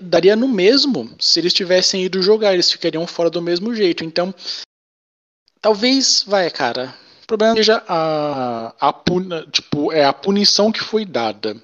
[0.00, 4.04] daria no mesmo se eles tivessem ido jogar, eles ficariam fora do mesmo jeito.
[4.04, 4.34] Então,
[5.60, 6.94] talvez, vai, cara.
[7.24, 11.56] O problema seja a, a, puna, tipo, é a punição que foi dada.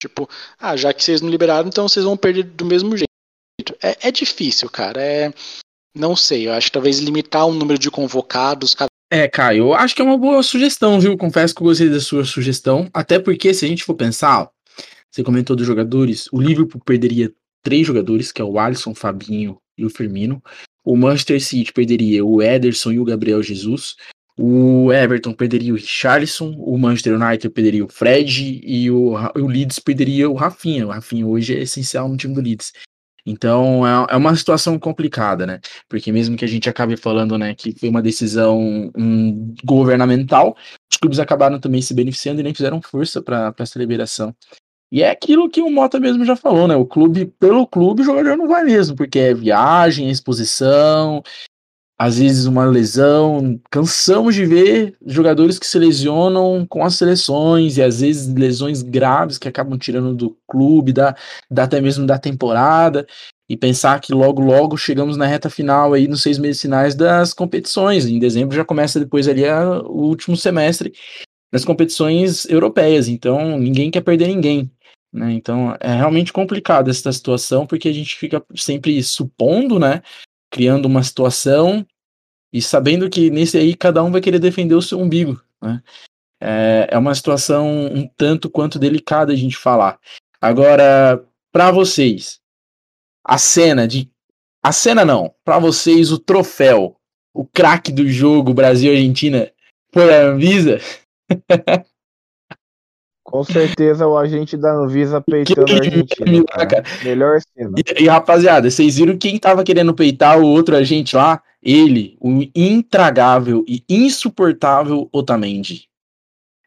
[0.00, 3.10] Tipo, ah, já que vocês não liberaram, então vocês vão perder do mesmo jeito.
[3.82, 5.00] É, é difícil, cara.
[5.00, 5.32] É,
[5.94, 8.74] não sei, eu acho que talvez limitar o número de convocados.
[9.12, 11.18] É, Caio, eu acho que é uma boa sugestão, viu?
[11.18, 12.88] Confesso que eu gostei da sua sugestão.
[12.94, 14.48] Até porque, se a gente for pensar,
[15.10, 16.28] você comentou dos jogadores.
[16.32, 20.42] O Liverpool perderia três jogadores, que é o Alisson, o Fabinho e o Firmino.
[20.84, 23.96] O Manchester City perderia o Ederson e o Gabriel Jesus.
[24.36, 29.78] O Everton perderia o Richarlison, o Manchester United perderia o Fred e o, o Leeds
[29.78, 30.86] perderia o Rafinha.
[30.86, 32.72] O Rafinha hoje é essencial no time do Leeds.
[33.26, 35.60] Então é, é uma situação complicada, né?
[35.88, 40.56] Porque mesmo que a gente acabe falando, né, que foi uma decisão um, governamental,
[40.90, 44.34] os clubes acabaram também se beneficiando e nem fizeram força para essa liberação.
[44.92, 46.74] E é aquilo que o Mota mesmo já falou, né?
[46.74, 51.22] O clube, pelo clube, o jogador não vai mesmo, porque é viagem, é exposição,
[51.96, 53.60] às vezes uma lesão.
[53.70, 59.38] Cansamos de ver jogadores que se lesionam com as seleções, e às vezes lesões graves
[59.38, 61.14] que acabam tirando do clube, da,
[61.50, 63.06] da até mesmo da temporada.
[63.48, 67.32] E pensar que logo, logo chegamos na reta final aí, nos seis meses finais das
[67.32, 68.06] competições.
[68.06, 70.92] Em dezembro já começa depois ali a, o último semestre
[71.52, 73.08] das competições europeias.
[73.08, 74.70] Então ninguém quer perder ninguém.
[75.12, 75.32] Né?
[75.32, 80.02] Então é realmente complicado essa situação, porque a gente fica sempre supondo, né?
[80.50, 81.86] Criando uma situação
[82.52, 85.40] e sabendo que nesse aí cada um vai querer defender o seu umbigo.
[85.62, 85.82] Né?
[86.40, 89.98] É, é uma situação um tanto quanto delicada a gente falar.
[90.40, 92.40] Agora, para vocês,
[93.24, 94.10] a cena de.
[94.62, 96.96] A cena não, para vocês, o troféu,
[97.32, 99.50] o craque do jogo Brasil-Argentina
[99.94, 100.78] a Anvisa?
[103.30, 106.44] Com certeza o agente da Anvisa peitando a Argentina.
[106.46, 106.82] Cara.
[107.04, 107.70] Melhor cena.
[107.78, 111.40] E, e, rapaziada, vocês viram quem tava querendo peitar o outro agente lá?
[111.62, 115.88] Ele, o intragável e insuportável Otamendi.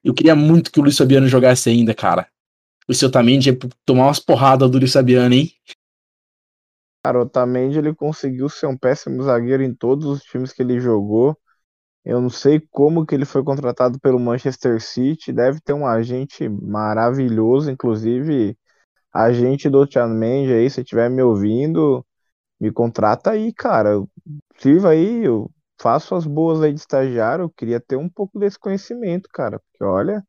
[0.01, 2.27] Eu queria muito que o Luiz Fabiano jogasse ainda, cara.
[2.87, 5.51] O seu Otamendi ia tomar umas porradas do Luiz Fabiano, hein?
[7.05, 10.79] Cara, o Otamendi ele conseguiu ser um péssimo zagueiro em todos os times que ele
[10.79, 11.37] jogou.
[12.05, 15.31] Eu não sei como que ele foi contratado pelo Manchester City.
[15.33, 18.57] Deve ter um agente maravilhoso, inclusive
[19.13, 22.05] agente do Otamendi aí, se estiver me ouvindo,
[22.59, 24.03] me contrata aí, cara.
[24.57, 27.43] Sirva aí, eu faço as boas aí de estagiário.
[27.45, 30.23] Eu queria ter um pouco desse conhecimento, cara, porque olha,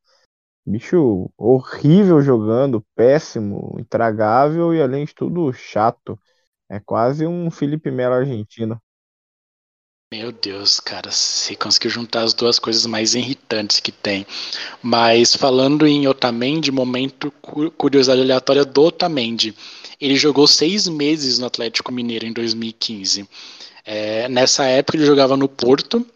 [0.66, 6.18] bicho horrível jogando, péssimo, intragável e além de tudo chato.
[6.70, 8.80] É quase um Felipe Melo argentino.
[10.12, 14.24] Meu Deus, cara, você conseguiu juntar as duas coisas mais irritantes que tem.
[14.82, 17.32] Mas falando em Otamendi, momento
[17.76, 19.54] curiosidade aleatória do Otamendi.
[20.00, 23.28] Ele jogou seis meses no Atlético Mineiro em 2015.
[23.84, 26.06] É, nessa época ele jogava no Porto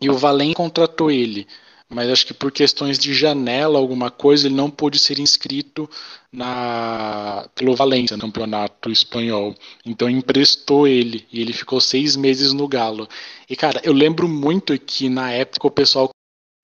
[0.00, 1.46] e o Valen contratou ele
[1.94, 5.88] mas acho que por questões de janela, alguma coisa, ele não pôde ser inscrito
[6.32, 9.54] na pelo Valência, no campeonato espanhol.
[9.86, 13.08] Então emprestou ele e ele ficou seis meses no Galo.
[13.48, 16.10] E cara, eu lembro muito que na época o pessoal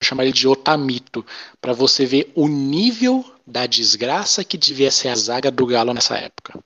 [0.03, 1.25] chamava ele de Otamito,
[1.61, 6.17] para você ver o nível da desgraça que devia ser a zaga do Galo nessa
[6.17, 6.59] época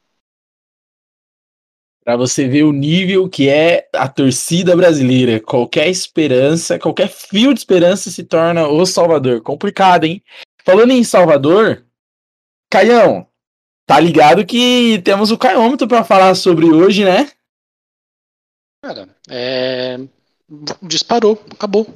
[2.06, 5.40] para você ver o nível que é a torcida brasileira.
[5.40, 9.42] Qualquer esperança, qualquer fio de esperança se torna o Salvador.
[9.42, 10.24] Complicado, hein?
[10.64, 11.84] Falando em Salvador,
[12.70, 13.28] Caião,
[13.88, 17.32] tá ligado que temos o caiômetro para falar sobre hoje, né?
[18.84, 19.98] Cara, é...
[20.84, 21.88] disparou, acabou.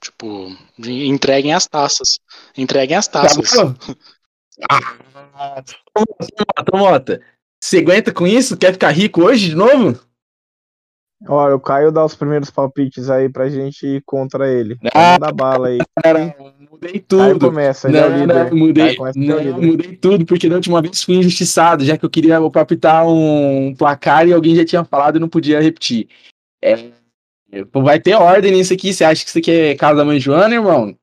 [0.00, 2.20] Tipo, entreguem as taças.
[2.56, 3.50] Entreguem as taças.
[4.68, 5.62] Ah,
[6.72, 7.22] Mota,
[7.60, 8.56] você aguenta com isso?
[8.56, 9.98] Quer ficar rico hoje de novo?
[11.26, 14.78] Olha, o Caio dá os primeiros palpites aí pra gente ir contra ele.
[14.94, 15.78] Ah, da bala aí.
[16.02, 16.36] Cara,
[16.70, 17.22] mudei tudo.
[17.22, 21.84] Aí começa, não, é não, mudei, não, mudei tudo, porque da última vez fui injustiçado,
[21.84, 25.60] já que eu queria palpitar um placar e alguém já tinha falado e não podia
[25.60, 26.08] repetir.
[26.62, 26.88] É,
[27.74, 28.92] vai ter ordem nisso aqui.
[28.92, 30.96] Você acha que isso aqui é casa da mãe Joana, irmão?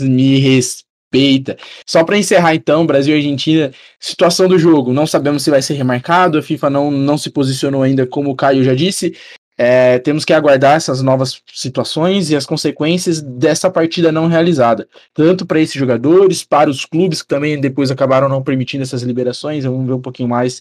[0.00, 0.85] Me respeita
[1.16, 1.56] respeita.
[1.86, 5.74] Só para encerrar então, Brasil e Argentina, situação do jogo, não sabemos se vai ser
[5.74, 9.14] remarcado, a FIFA não, não se posicionou ainda, como o Caio já disse.
[9.58, 15.46] É, temos que aguardar essas novas situações e as consequências dessa partida não realizada, tanto
[15.46, 19.64] para esses jogadores, para os clubes que também depois acabaram não permitindo essas liberações.
[19.64, 20.60] Vamos ver um pouquinho mais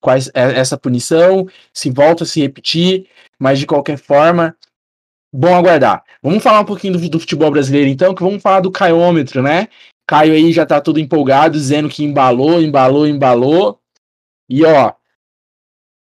[0.00, 3.06] quais é essa punição, se volta a se repetir,
[3.38, 4.56] mas de qualquer forma,
[5.32, 6.04] bom aguardar.
[6.22, 9.68] Vamos falar um pouquinho do, do, futebol brasileiro, então, que vamos falar do caiômetro, né?
[10.06, 13.80] Caio aí já tá todo empolgado, dizendo que embalou, embalou, embalou.
[14.48, 14.92] E ó,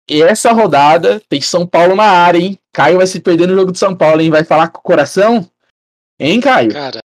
[0.10, 2.60] essa rodada tem São Paulo na área, hein?
[2.74, 4.30] Caio vai se perder no jogo de São Paulo, hein?
[4.30, 5.50] Vai falar com o coração?
[6.20, 6.72] Hein, Caio?
[6.72, 7.00] Cara,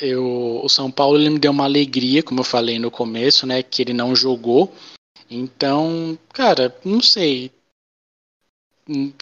[0.00, 3.62] eu, o São Paulo ele me deu uma alegria, como eu falei no começo, né?
[3.62, 4.72] Que ele não jogou.
[5.30, 7.50] Então, cara, não sei.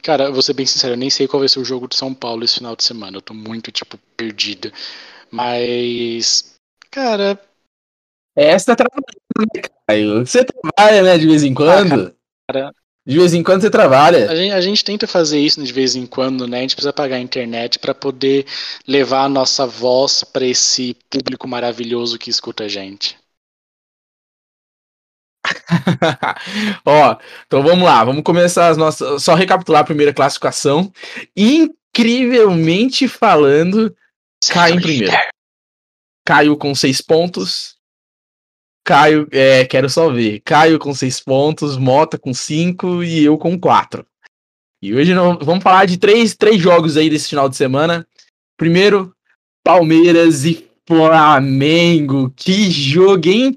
[0.03, 2.13] Cara, vou ser bem sincero, eu nem sei qual vai ser o jogo de São
[2.13, 3.17] Paulo esse final de semana.
[3.17, 4.73] Eu tô muito, tipo, perdido.
[5.31, 6.57] Mas,
[6.91, 7.41] cara.
[8.37, 10.27] Essa tá trabalhando, né, Caio?
[10.27, 12.15] Você trabalha, né, de vez em quando?
[12.49, 12.75] Ah, cara,
[13.07, 14.31] de vez em quando você trabalha.
[14.31, 16.59] A gente, a gente, tenta fazer isso de vez em quando, né?
[16.59, 18.47] A gente precisa pagar a internet para poder
[18.87, 23.22] levar a nossa voz para esse público maravilhoso que escuta a gente.
[26.85, 29.23] Ó, então vamos lá, vamos começar as nossas.
[29.23, 30.93] Só recapitular a primeira classificação.
[31.37, 33.95] Incrivelmente falando,
[34.49, 35.17] cai em primeiro.
[36.25, 37.77] Caio com seis pontos.
[38.85, 40.41] Caio, é, quero só ver.
[40.41, 44.07] Caio com seis pontos, Mota com cinco e eu com quatro.
[44.81, 48.07] E hoje não, vamos falar de três, três jogos aí desse final de semana.
[48.57, 49.15] Primeiro,
[49.65, 53.57] Palmeiras e Flamengo, que jogo, hein?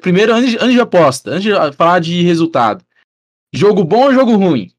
[0.00, 2.84] Primeiro, antes, antes de aposta, antes de falar de resultado.
[3.52, 4.70] Jogo bom ou jogo ruim?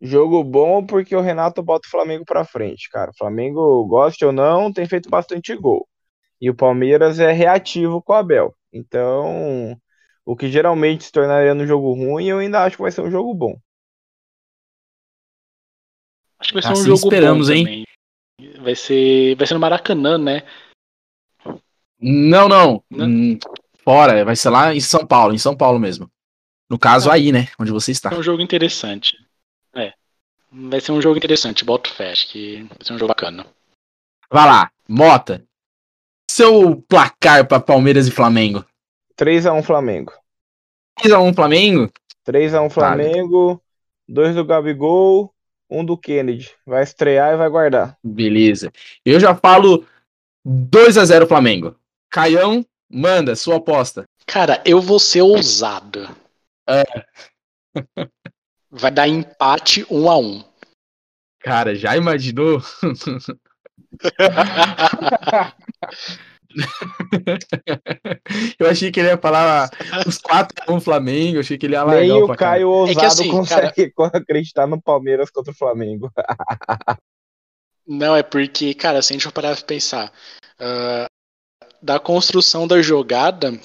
[0.00, 3.10] Jogo bom porque o Renato bota o Flamengo pra frente, cara.
[3.10, 5.86] O Flamengo, goste ou não, tem feito bastante gol.
[6.40, 8.54] E o Palmeiras é reativo com o Abel.
[8.72, 9.78] Então,
[10.24, 13.10] o que geralmente se tornaria no jogo ruim, eu ainda acho que vai ser um
[13.10, 13.56] jogo bom.
[16.40, 17.64] Acho que vai ser assim um jogo esperamos, bom hein?
[17.64, 17.84] Também.
[18.60, 20.42] Vai ser, vai ser no Maracanã, né?
[22.02, 22.82] Não, não.
[22.90, 23.38] Hum,
[23.84, 26.10] fora, vai ser lá em São Paulo, em São Paulo mesmo.
[26.68, 27.48] No caso, ah, aí, né?
[27.58, 28.10] Onde você está.
[28.10, 29.16] É um jogo interessante.
[29.74, 29.92] É.
[30.50, 33.46] Vai ser um jogo interessante, boto fé, acho que vai ser um jogo bacana.
[34.30, 35.44] Vai lá, Mota.
[36.30, 38.64] Seu placar para Palmeiras e Flamengo?
[39.18, 40.12] 3x1 Flamengo.
[40.98, 41.92] 3x1 Flamengo?
[42.26, 43.62] 3x1 Flamengo,
[44.08, 45.32] 2 do Gabigol,
[45.68, 46.50] 1 do Kennedy.
[46.66, 47.96] Vai estrear e vai guardar.
[48.02, 48.72] Beleza.
[49.04, 49.84] Eu já falo
[50.46, 51.76] 2x0 Flamengo.
[52.12, 54.04] Caião, manda sua aposta.
[54.26, 56.06] Cara, eu vou ser ousado.
[56.68, 56.84] É.
[58.70, 60.44] Vai dar empate 1 a 1
[61.40, 62.60] Cara, já imaginou?
[68.58, 69.70] eu achei que ele ia falar
[70.06, 72.50] os quatro com o Flamengo, eu achei que ele ia largar Nem o o placar.
[72.50, 76.12] Caio Ousado É que assim, consegue acreditar no Palmeiras contra o Flamengo.
[77.86, 80.12] Não, é porque, cara, se a gente for parar pra pensar,
[80.58, 81.06] ah,
[81.82, 83.58] da construção da jogada,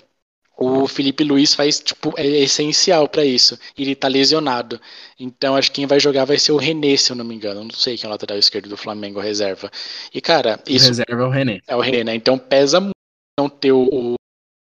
[0.57, 3.57] o Felipe Luiz faz, tipo, é essencial pra isso.
[3.77, 4.81] Ele tá lesionado.
[5.19, 7.63] Então, acho que quem vai jogar vai ser o René, se eu não me engano.
[7.63, 9.71] Não sei quem é o lateral esquerdo do Flamengo, reserva.
[10.13, 11.61] E, cara, O isso reserva é o René.
[11.67, 12.15] é o René, né?
[12.15, 12.93] Então pesa muito
[13.39, 14.15] não ter o, o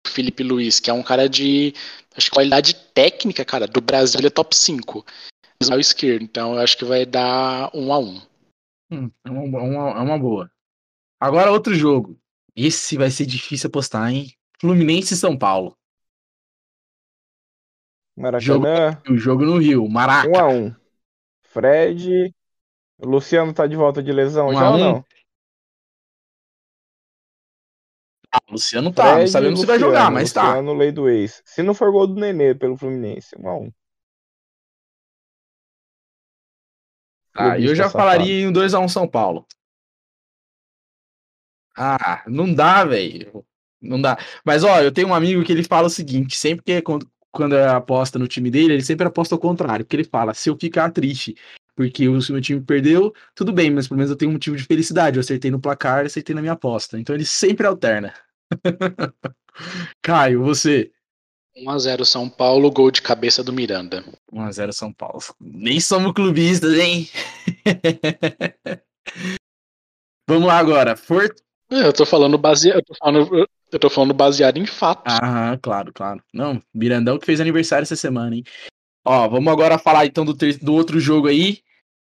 [0.08, 1.74] Felipe Luiz, que é um cara de
[2.16, 5.04] acho que qualidade técnica, cara, do Brasil ele é top 5.
[5.62, 6.22] Lateral esquerdo.
[6.22, 8.20] Então eu acho que vai dar um a um.
[8.90, 10.50] Hum, é, uma, uma- é uma boa.
[11.20, 12.18] Agora outro jogo.
[12.56, 14.32] Esse vai ser difícil apostar, hein?
[14.58, 15.76] Fluminense e São Paulo.
[18.16, 19.86] Maracanã, O jogo no Rio.
[19.88, 20.26] Maraca.
[20.28, 20.74] 1x1.
[21.42, 22.34] Fred.
[22.98, 24.78] O Luciano tá de volta de lesão Um já ou um?
[24.78, 25.04] não?
[28.32, 29.04] Ah, Luciano tá.
[29.04, 30.42] não Fred e sabemos se vai Luciano, jogar, mas tá.
[30.48, 31.42] Luciano, lei do ex.
[31.44, 33.72] Se não for gol do Nenê pelo Fluminense, 1x1.
[37.34, 39.46] Ah, eu já Clubista falaria em um 2x1 São Paulo.
[41.76, 43.44] Ah, não dá, velho.
[43.80, 44.18] Não dá.
[44.44, 47.08] Mas, ó, eu tenho um amigo que ele fala o seguinte: sempre que é quando,
[47.30, 49.84] quando é aposta no time dele, ele sempre aposta ao contrário.
[49.84, 51.36] Porque ele fala: se eu ficar triste
[51.76, 54.64] porque o meu time perdeu, tudo bem, mas pelo menos eu tenho um motivo de
[54.64, 55.18] felicidade.
[55.18, 56.98] Eu acertei no placar, acertei na minha aposta.
[56.98, 58.14] Então ele sempre alterna.
[60.02, 60.90] Caio, você.
[61.54, 64.02] 1x0 São Paulo, gol de cabeça do Miranda.
[64.32, 65.20] 1x0 São Paulo.
[65.38, 67.08] Nem somos clubistas, hein?
[70.26, 70.96] Vamos lá agora.
[70.96, 71.28] For...
[71.70, 75.12] Eu tô falando baseado, eu tô falando, eu tô falando baseado em fatos.
[75.20, 76.22] Aham, claro, claro.
[76.32, 78.44] Não, Mirandão que fez aniversário essa semana, hein?
[79.04, 81.60] Ó, vamos agora falar então do, ter- do outro jogo aí.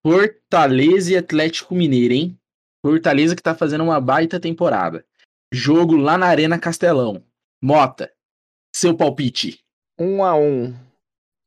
[0.06, 2.38] Fortaleza e Atlético Mineiro, hein?
[2.86, 5.06] Fortaleza que tá fazendo uma baita temporada.
[5.52, 7.24] Jogo lá na Arena Castelão.
[7.62, 8.12] Mota,
[8.76, 9.60] seu palpite.
[10.00, 10.76] 1x1.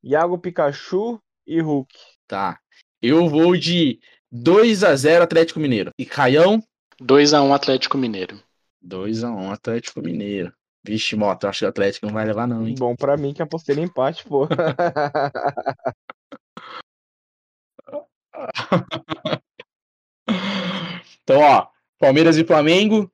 [0.03, 1.95] Iago Pikachu e Hulk.
[2.27, 2.59] Tá.
[3.01, 4.01] Eu vou de
[4.33, 5.91] 2 a 0 Atlético Mineiro.
[5.99, 6.63] E Caião?
[7.01, 8.41] 2x1 Atlético Mineiro.
[8.83, 10.53] 2 a 1 Atlético Mineiro.
[10.85, 12.75] Vixe, Mota, eu acho que o Atlético não vai levar não, hein?
[12.79, 14.49] Bom pra mim que apostei no empate, pô.
[21.29, 21.67] Então, ó,
[21.99, 23.13] Palmeiras e Flamengo.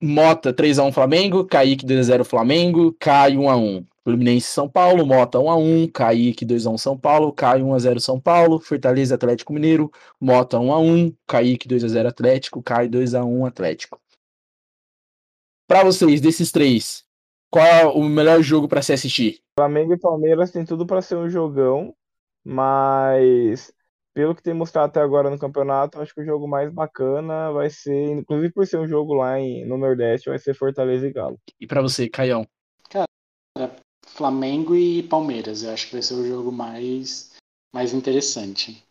[0.00, 3.84] Mota 3x1 Flamengo, Kaique 2x0 Flamengo, Caio 1x1.
[4.08, 9.52] Fluminense São Paulo, Mota 1x1, Kaique 2x1 São Paulo, Caio 1x0 São Paulo, Fortaleza Atlético
[9.52, 14.00] Mineiro, Mota 1x1, Kaique 2x0 Atlético, Caio 2x1 Atlético.
[15.68, 17.04] Pra vocês, desses três,
[17.50, 19.40] qual é o melhor jogo pra se assistir?
[19.58, 21.94] Flamengo e Palmeiras tem tudo pra ser um jogão,
[22.42, 23.70] mas
[24.14, 27.68] pelo que tem mostrado até agora no campeonato, acho que o jogo mais bacana vai
[27.68, 31.38] ser, inclusive por ser um jogo lá em, no Nordeste, vai ser Fortaleza e Galo.
[31.60, 32.46] E pra você, Caião?
[34.18, 35.62] Flamengo e Palmeiras.
[35.62, 37.30] Eu acho que vai ser o jogo mais,
[37.72, 38.82] mais interessante.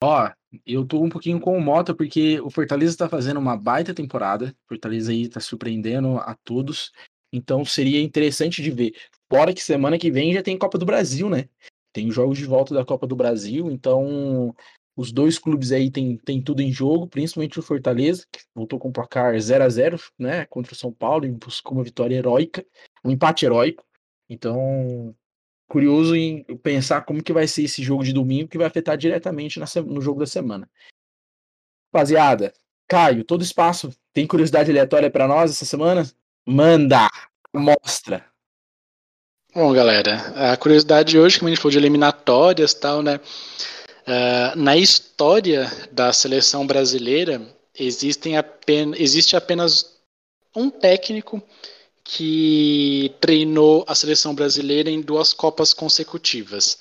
[0.00, 0.30] Ó,
[0.64, 4.54] eu tô um pouquinho com o Mota, porque o Fortaleza tá fazendo uma baita temporada.
[4.64, 6.92] O Fortaleza aí tá surpreendendo a todos.
[7.32, 8.94] Então seria interessante de ver.
[9.28, 11.48] Fora que semana que vem já tem Copa do Brasil, né?
[11.92, 14.54] Tem jogos de volta da Copa do Brasil, então
[14.96, 18.88] os dois clubes aí tem, tem tudo em jogo, principalmente o Fortaleza, que voltou com
[18.88, 22.64] o placar 0 a 0 né, contra o São Paulo e buscou uma vitória heróica,
[23.04, 23.87] um empate heróico.
[24.28, 25.14] Então,
[25.68, 29.60] curioso em pensar como que vai ser esse jogo de domingo que vai afetar diretamente
[29.86, 30.68] no jogo da semana.
[31.92, 32.52] Rapaziada,
[32.86, 33.94] Caio, todo espaço.
[34.12, 36.10] Tem curiosidade aleatória pra nós essa semana?
[36.46, 37.08] Manda!
[37.54, 38.24] Mostra!
[39.54, 43.18] Bom, galera, a curiosidade de hoje, como a gente falou de eliminatórias e tal, né?
[44.06, 47.42] ah, na história da seleção brasileira,
[47.78, 49.98] existem apenas, existe apenas
[50.54, 51.42] um técnico
[52.10, 56.78] que treinou a seleção brasileira em duas Copas consecutivas.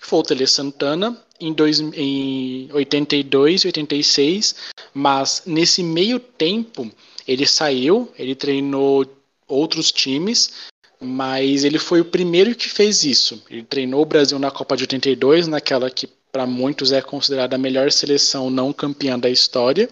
[0.00, 4.54] Foi o Tele Santana em, dois, em 82 e 86,
[4.94, 6.90] mas nesse meio tempo
[7.28, 9.06] ele saiu, ele treinou
[9.46, 10.52] outros times,
[10.98, 13.42] mas ele foi o primeiro que fez isso.
[13.50, 17.58] Ele treinou o Brasil na Copa de 82, naquela que para muitos é considerada a
[17.58, 19.90] melhor seleção não campeã da história,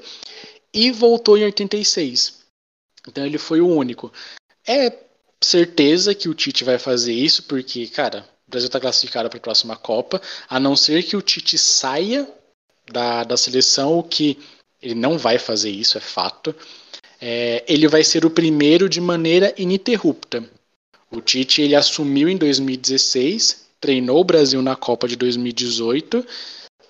[0.72, 2.40] e voltou em 86.
[3.06, 4.10] Então ele foi o único.
[4.66, 4.92] É
[5.42, 9.42] certeza que o Tite vai fazer isso, porque, cara, o Brasil está classificado para a
[9.42, 12.28] próxima Copa, a não ser que o Tite saia
[12.90, 14.38] da, da seleção, o que
[14.82, 16.54] ele não vai fazer isso, é fato.
[17.20, 20.44] É, ele vai ser o primeiro de maneira ininterrupta.
[21.10, 26.24] O Tite ele assumiu em 2016, treinou o Brasil na Copa de 2018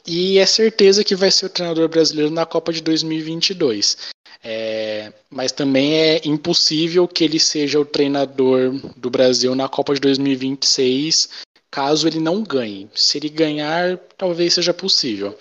[0.07, 3.97] e é certeza que vai ser o treinador brasileiro na Copa de 2022.
[4.43, 10.01] É, mas também é impossível que ele seja o treinador do Brasil na Copa de
[10.01, 11.28] 2026,
[11.70, 12.88] caso ele não ganhe.
[12.95, 15.36] Se ele ganhar, talvez seja possível.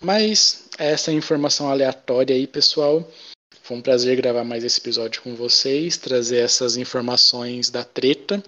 [0.00, 3.08] Mas essa é informação aleatória aí, pessoal.
[3.62, 8.42] Foi um prazer gravar mais esse episódio com vocês, trazer essas informações da treta.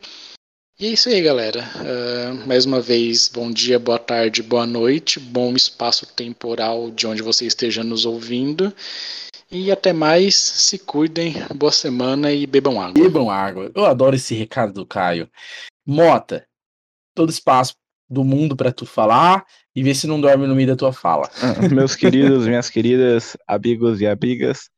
[0.81, 1.63] E é isso aí, galera.
[1.77, 7.23] Uh, mais uma vez, bom dia, boa tarde, boa noite, bom espaço temporal de onde
[7.23, 8.75] você esteja nos ouvindo.
[9.55, 13.01] E até mais, se cuidem, boa semana e bebam água.
[13.01, 13.71] Bebam água.
[13.73, 15.31] Eu adoro esse recado do Caio.
[15.87, 16.45] Mota,
[17.15, 17.77] todo espaço
[18.11, 21.31] do mundo para tu falar e ver se não dorme no meio da tua fala.
[21.73, 24.69] Meus queridos, minhas queridas, amigos e amigas.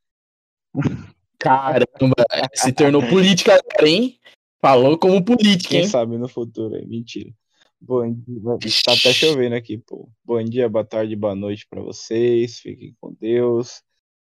[1.38, 2.14] Caramba,
[2.52, 4.20] se tornou política hein?
[4.60, 5.88] Falou como política, Quem hein?
[5.88, 7.32] sabe no futuro aí, mentira.
[7.80, 10.06] Bom dia, tá até chovendo aqui, pô.
[10.22, 12.58] Bom dia, boa tarde, boa noite para vocês.
[12.58, 13.85] Fiquem com Deus.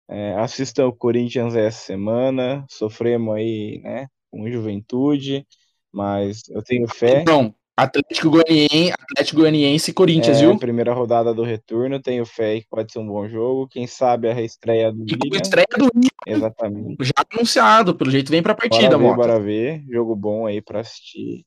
[0.07, 2.65] É, assistam o Corinthians essa semana.
[2.69, 5.45] Sofremos aí, né, com juventude,
[5.91, 7.23] mas eu tenho fé.
[7.25, 10.57] Não, Atlético Goianiense, Atlético Goianiense e Corinthians, É, viu?
[10.57, 13.67] primeira rodada do retorno, tenho fé que pode ser um bom jogo.
[13.67, 15.41] Quem sabe a reestreia do E William.
[15.41, 16.95] estreia do William, Exatamente.
[17.01, 19.15] já anunciado, pelo jeito vem pra partida, Mota.
[19.17, 19.83] bora ver.
[19.91, 21.43] Jogo bom aí pra assistir.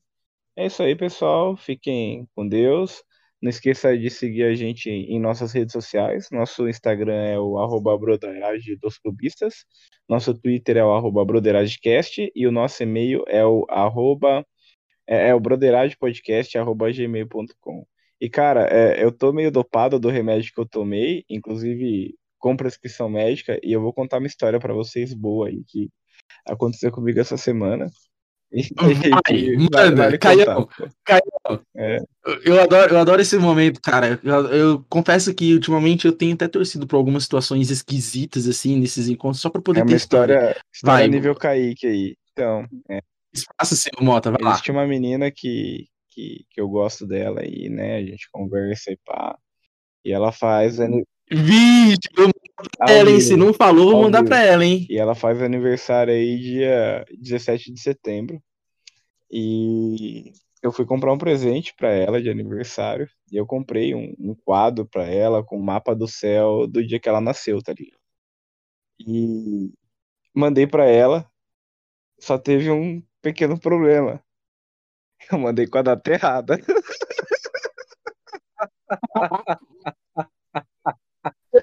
[0.55, 1.55] É isso aí, pessoal.
[1.55, 3.01] Fiquem com Deus.
[3.41, 6.27] Não esqueça de seguir a gente em nossas redes sociais.
[6.31, 9.65] Nosso Instagram é o arroba broderagem dos clubistas.
[10.09, 12.31] Nosso Twitter é o arroba broderagecast.
[12.35, 14.45] E o nosso e-mail é o arroba
[15.07, 17.85] é, é o broderagepodcast arroba gmail.com.
[18.21, 23.09] E, cara, é, eu tô meio dopado do remédio que eu tomei, inclusive com prescrição
[23.09, 25.89] médica, e eu vou contar uma história pra vocês boa aí que
[26.45, 27.87] aconteceu comigo essa semana.
[28.51, 30.67] E, Vai, manda, Caião.
[31.05, 31.61] Caião.
[31.75, 31.99] É.
[32.43, 34.19] Eu- adoro, eu adoro esse momento, cara.
[34.23, 39.07] Eu, eu confesso que ultimamente eu tenho até torcido por algumas situações esquisitas, assim, nesses
[39.07, 42.15] encontros, só pra poder É ter uma história, história Vai, nível Kaique aí.
[42.31, 42.67] Então,
[43.31, 44.51] Espaço seu, Mota, vai lá.
[44.51, 47.97] existe uma menina que, que, que eu gosto dela aí, né?
[47.97, 49.37] A gente conversa e pá.
[50.03, 53.21] E ela faz ani- Vixe, vou mandar pra ela, hein?
[53.21, 54.87] Se não falou, vou mandar pra ela, hein?
[54.89, 58.41] E ela faz aniversário aí dia 17 de setembro.
[59.31, 63.07] E eu fui comprar um presente pra ela de aniversário.
[63.31, 66.99] E eu comprei um, um quadro pra ela com o mapa do céu do dia
[66.99, 67.99] que ela nasceu, tá ligado?
[68.99, 69.71] E
[70.33, 71.29] mandei pra ela.
[72.19, 74.21] Só teve um pequeno problema.
[75.31, 76.57] Eu mandei com a data errada.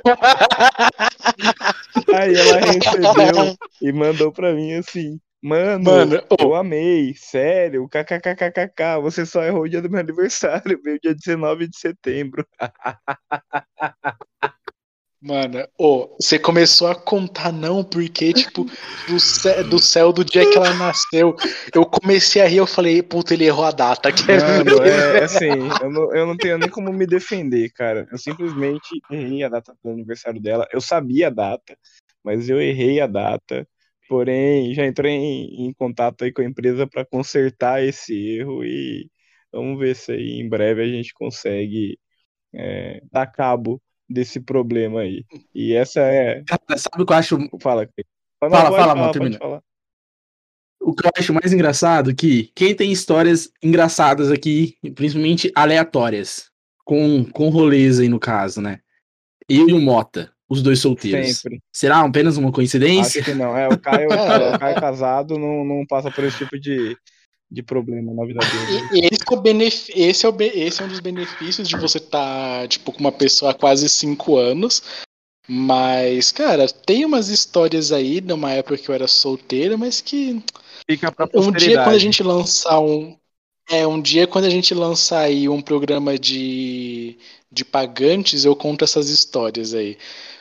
[2.14, 9.00] Aí ela recebeu e mandou pra mim assim: Mano, Mano, ô, eu amei, sério, kkkkkk,
[9.02, 12.46] você só errou o dia do meu aniversário, veio dia 19 de setembro.
[15.26, 18.64] Mano, ô, você começou a contar não, porque, tipo,
[19.08, 21.34] do, cé- do céu do dia que ela nasceu,
[21.74, 24.08] eu comecei a rir, eu falei, puta, ele errou a data.
[24.08, 25.16] Mano, ver?
[25.16, 25.48] é assim,
[25.82, 28.06] eu não, eu não tenho nem como me defender, cara.
[28.12, 30.64] Eu simplesmente errei a data do aniversário dela.
[30.72, 31.76] Eu sabia a data,
[32.22, 33.66] mas eu errei a data.
[34.08, 39.10] Porém, já entrei em, em contato aí com a empresa para consertar esse erro e
[39.50, 41.98] vamos ver se aí em breve a gente consegue
[42.54, 45.24] é, dar cabo desse problema aí.
[45.54, 46.42] E essa é.
[46.44, 47.88] Cara, sabe o que eu acho, Fala.
[48.42, 49.38] Não, Fala, pode fala, mano, termina.
[49.38, 49.62] falar.
[50.80, 52.14] o que eu acho mais engraçado?
[52.14, 56.50] Que quem tem histórias engraçadas aqui, principalmente aleatórias,
[56.84, 58.80] com, com rolês aí no caso, né?
[59.48, 61.38] Eu e o Mota, os dois solteiros.
[61.38, 61.60] Sempre.
[61.72, 63.20] Será apenas uma coincidência?
[63.20, 63.56] Acho que não.
[63.56, 64.54] É, o Caio, É.
[64.54, 66.96] o Caio casado não, não passa por esse tipo de,
[67.50, 68.88] de problema na vida dele.
[68.90, 71.76] E- Esse é, o benef- esse, é o be- esse é um dos benefícios de
[71.76, 74.82] você estar, tipo, com uma pessoa há quase cinco anos.
[75.48, 80.42] Mas, cara, tem umas histórias aí de uma época que eu era solteira, mas que
[80.88, 83.16] Fica pra Um dia quando a gente lançar um.
[83.68, 87.18] É, um dia quando a gente lançar aí um programa de,
[87.50, 89.98] de pagantes, eu conto essas histórias aí.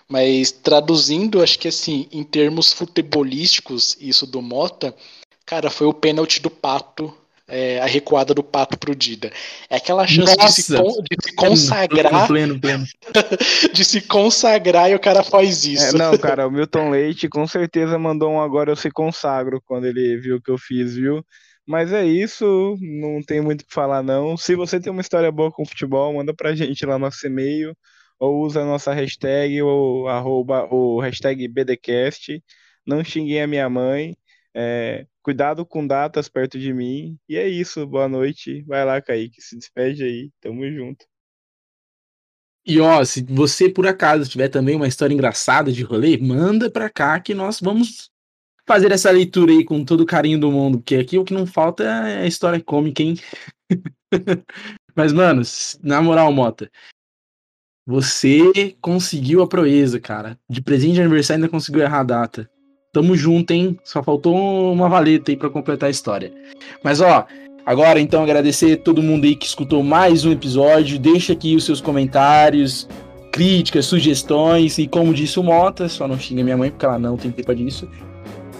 [0.07, 4.95] Mas traduzindo, acho que assim, em termos futebolísticos, isso do Mota,
[5.45, 7.13] cara, foi o pênalti do Pato
[7.47, 9.31] é, a recuada do Pato pro Dida.
[9.69, 12.27] É aquela chance de se, de se, consagrar.
[12.27, 12.85] Pleno, pleno.
[13.73, 15.95] de se consagrar e o cara faz isso.
[15.95, 19.85] É, não, cara, o Milton Leite com certeza mandou um agora eu se consagro quando
[19.85, 21.23] ele viu o que eu fiz, viu?
[21.67, 24.37] Mas é isso, não tem muito o que falar não.
[24.37, 27.75] Se você tem uma história boa com futebol, manda pra gente lá no nosso e-mail
[28.19, 32.41] ou usa a nossa hashtag ou arroba, o hashtag BDcast.
[32.85, 34.15] Não xinguem a minha mãe.
[34.55, 37.17] É, cuidado com datas perto de mim.
[37.27, 38.61] E é isso, boa noite.
[38.61, 40.31] Vai lá, Kaique, se despede aí.
[40.39, 41.03] Tamo junto.
[42.63, 46.91] E ó, se você por acaso tiver também uma história engraçada de rolê, manda pra
[46.91, 48.11] cá que nós vamos
[48.67, 51.47] fazer essa leitura aí com todo o carinho do mundo, porque aqui o que não
[51.47, 53.15] falta é história cômica, hein?
[54.95, 55.41] Mas, mano,
[55.81, 56.69] na moral, Mota,
[57.83, 60.39] você conseguiu a proeza, cara.
[60.47, 62.49] De presente de aniversário ainda conseguiu errar a data.
[62.95, 63.77] Tamo junto, hein?
[63.83, 66.31] Só faltou uma valeta aí para completar a história.
[66.81, 67.25] Mas, ó,
[67.65, 70.97] agora então agradecer todo mundo aí que escutou mais um episódio.
[70.97, 72.87] Deixa aqui os seus comentários,
[73.33, 74.77] críticas, sugestões.
[74.77, 77.53] E como disse o Mota, só não xinga minha mãe porque ela não tem tempo
[77.53, 77.85] disso.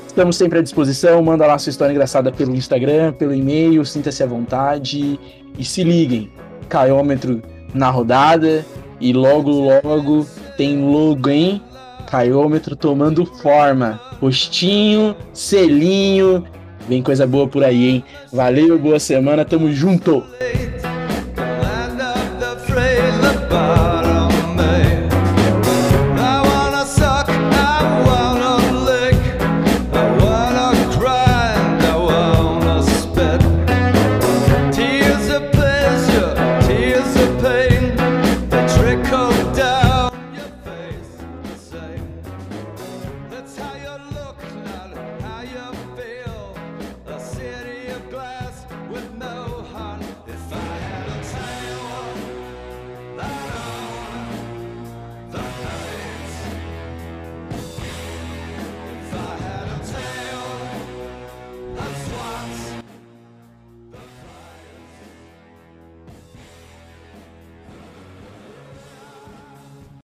[0.06, 1.24] Estamos sempre à disposição.
[1.24, 3.86] Manda lá sua história engraçada pelo Instagram, pelo e-mail.
[3.86, 5.18] Sinta-se à vontade.
[5.58, 6.30] E se liguem.
[6.68, 7.42] Caiômetro
[7.74, 8.66] na rodada.
[9.00, 10.28] E logo, logo
[10.58, 11.62] tem logo, hein?
[12.06, 14.02] Caiômetro tomando forma.
[14.20, 16.46] Postinho, selinho.
[16.88, 18.04] Vem coisa boa por aí, hein?
[18.32, 19.44] Valeu, boa semana.
[19.44, 20.24] Tamo junto.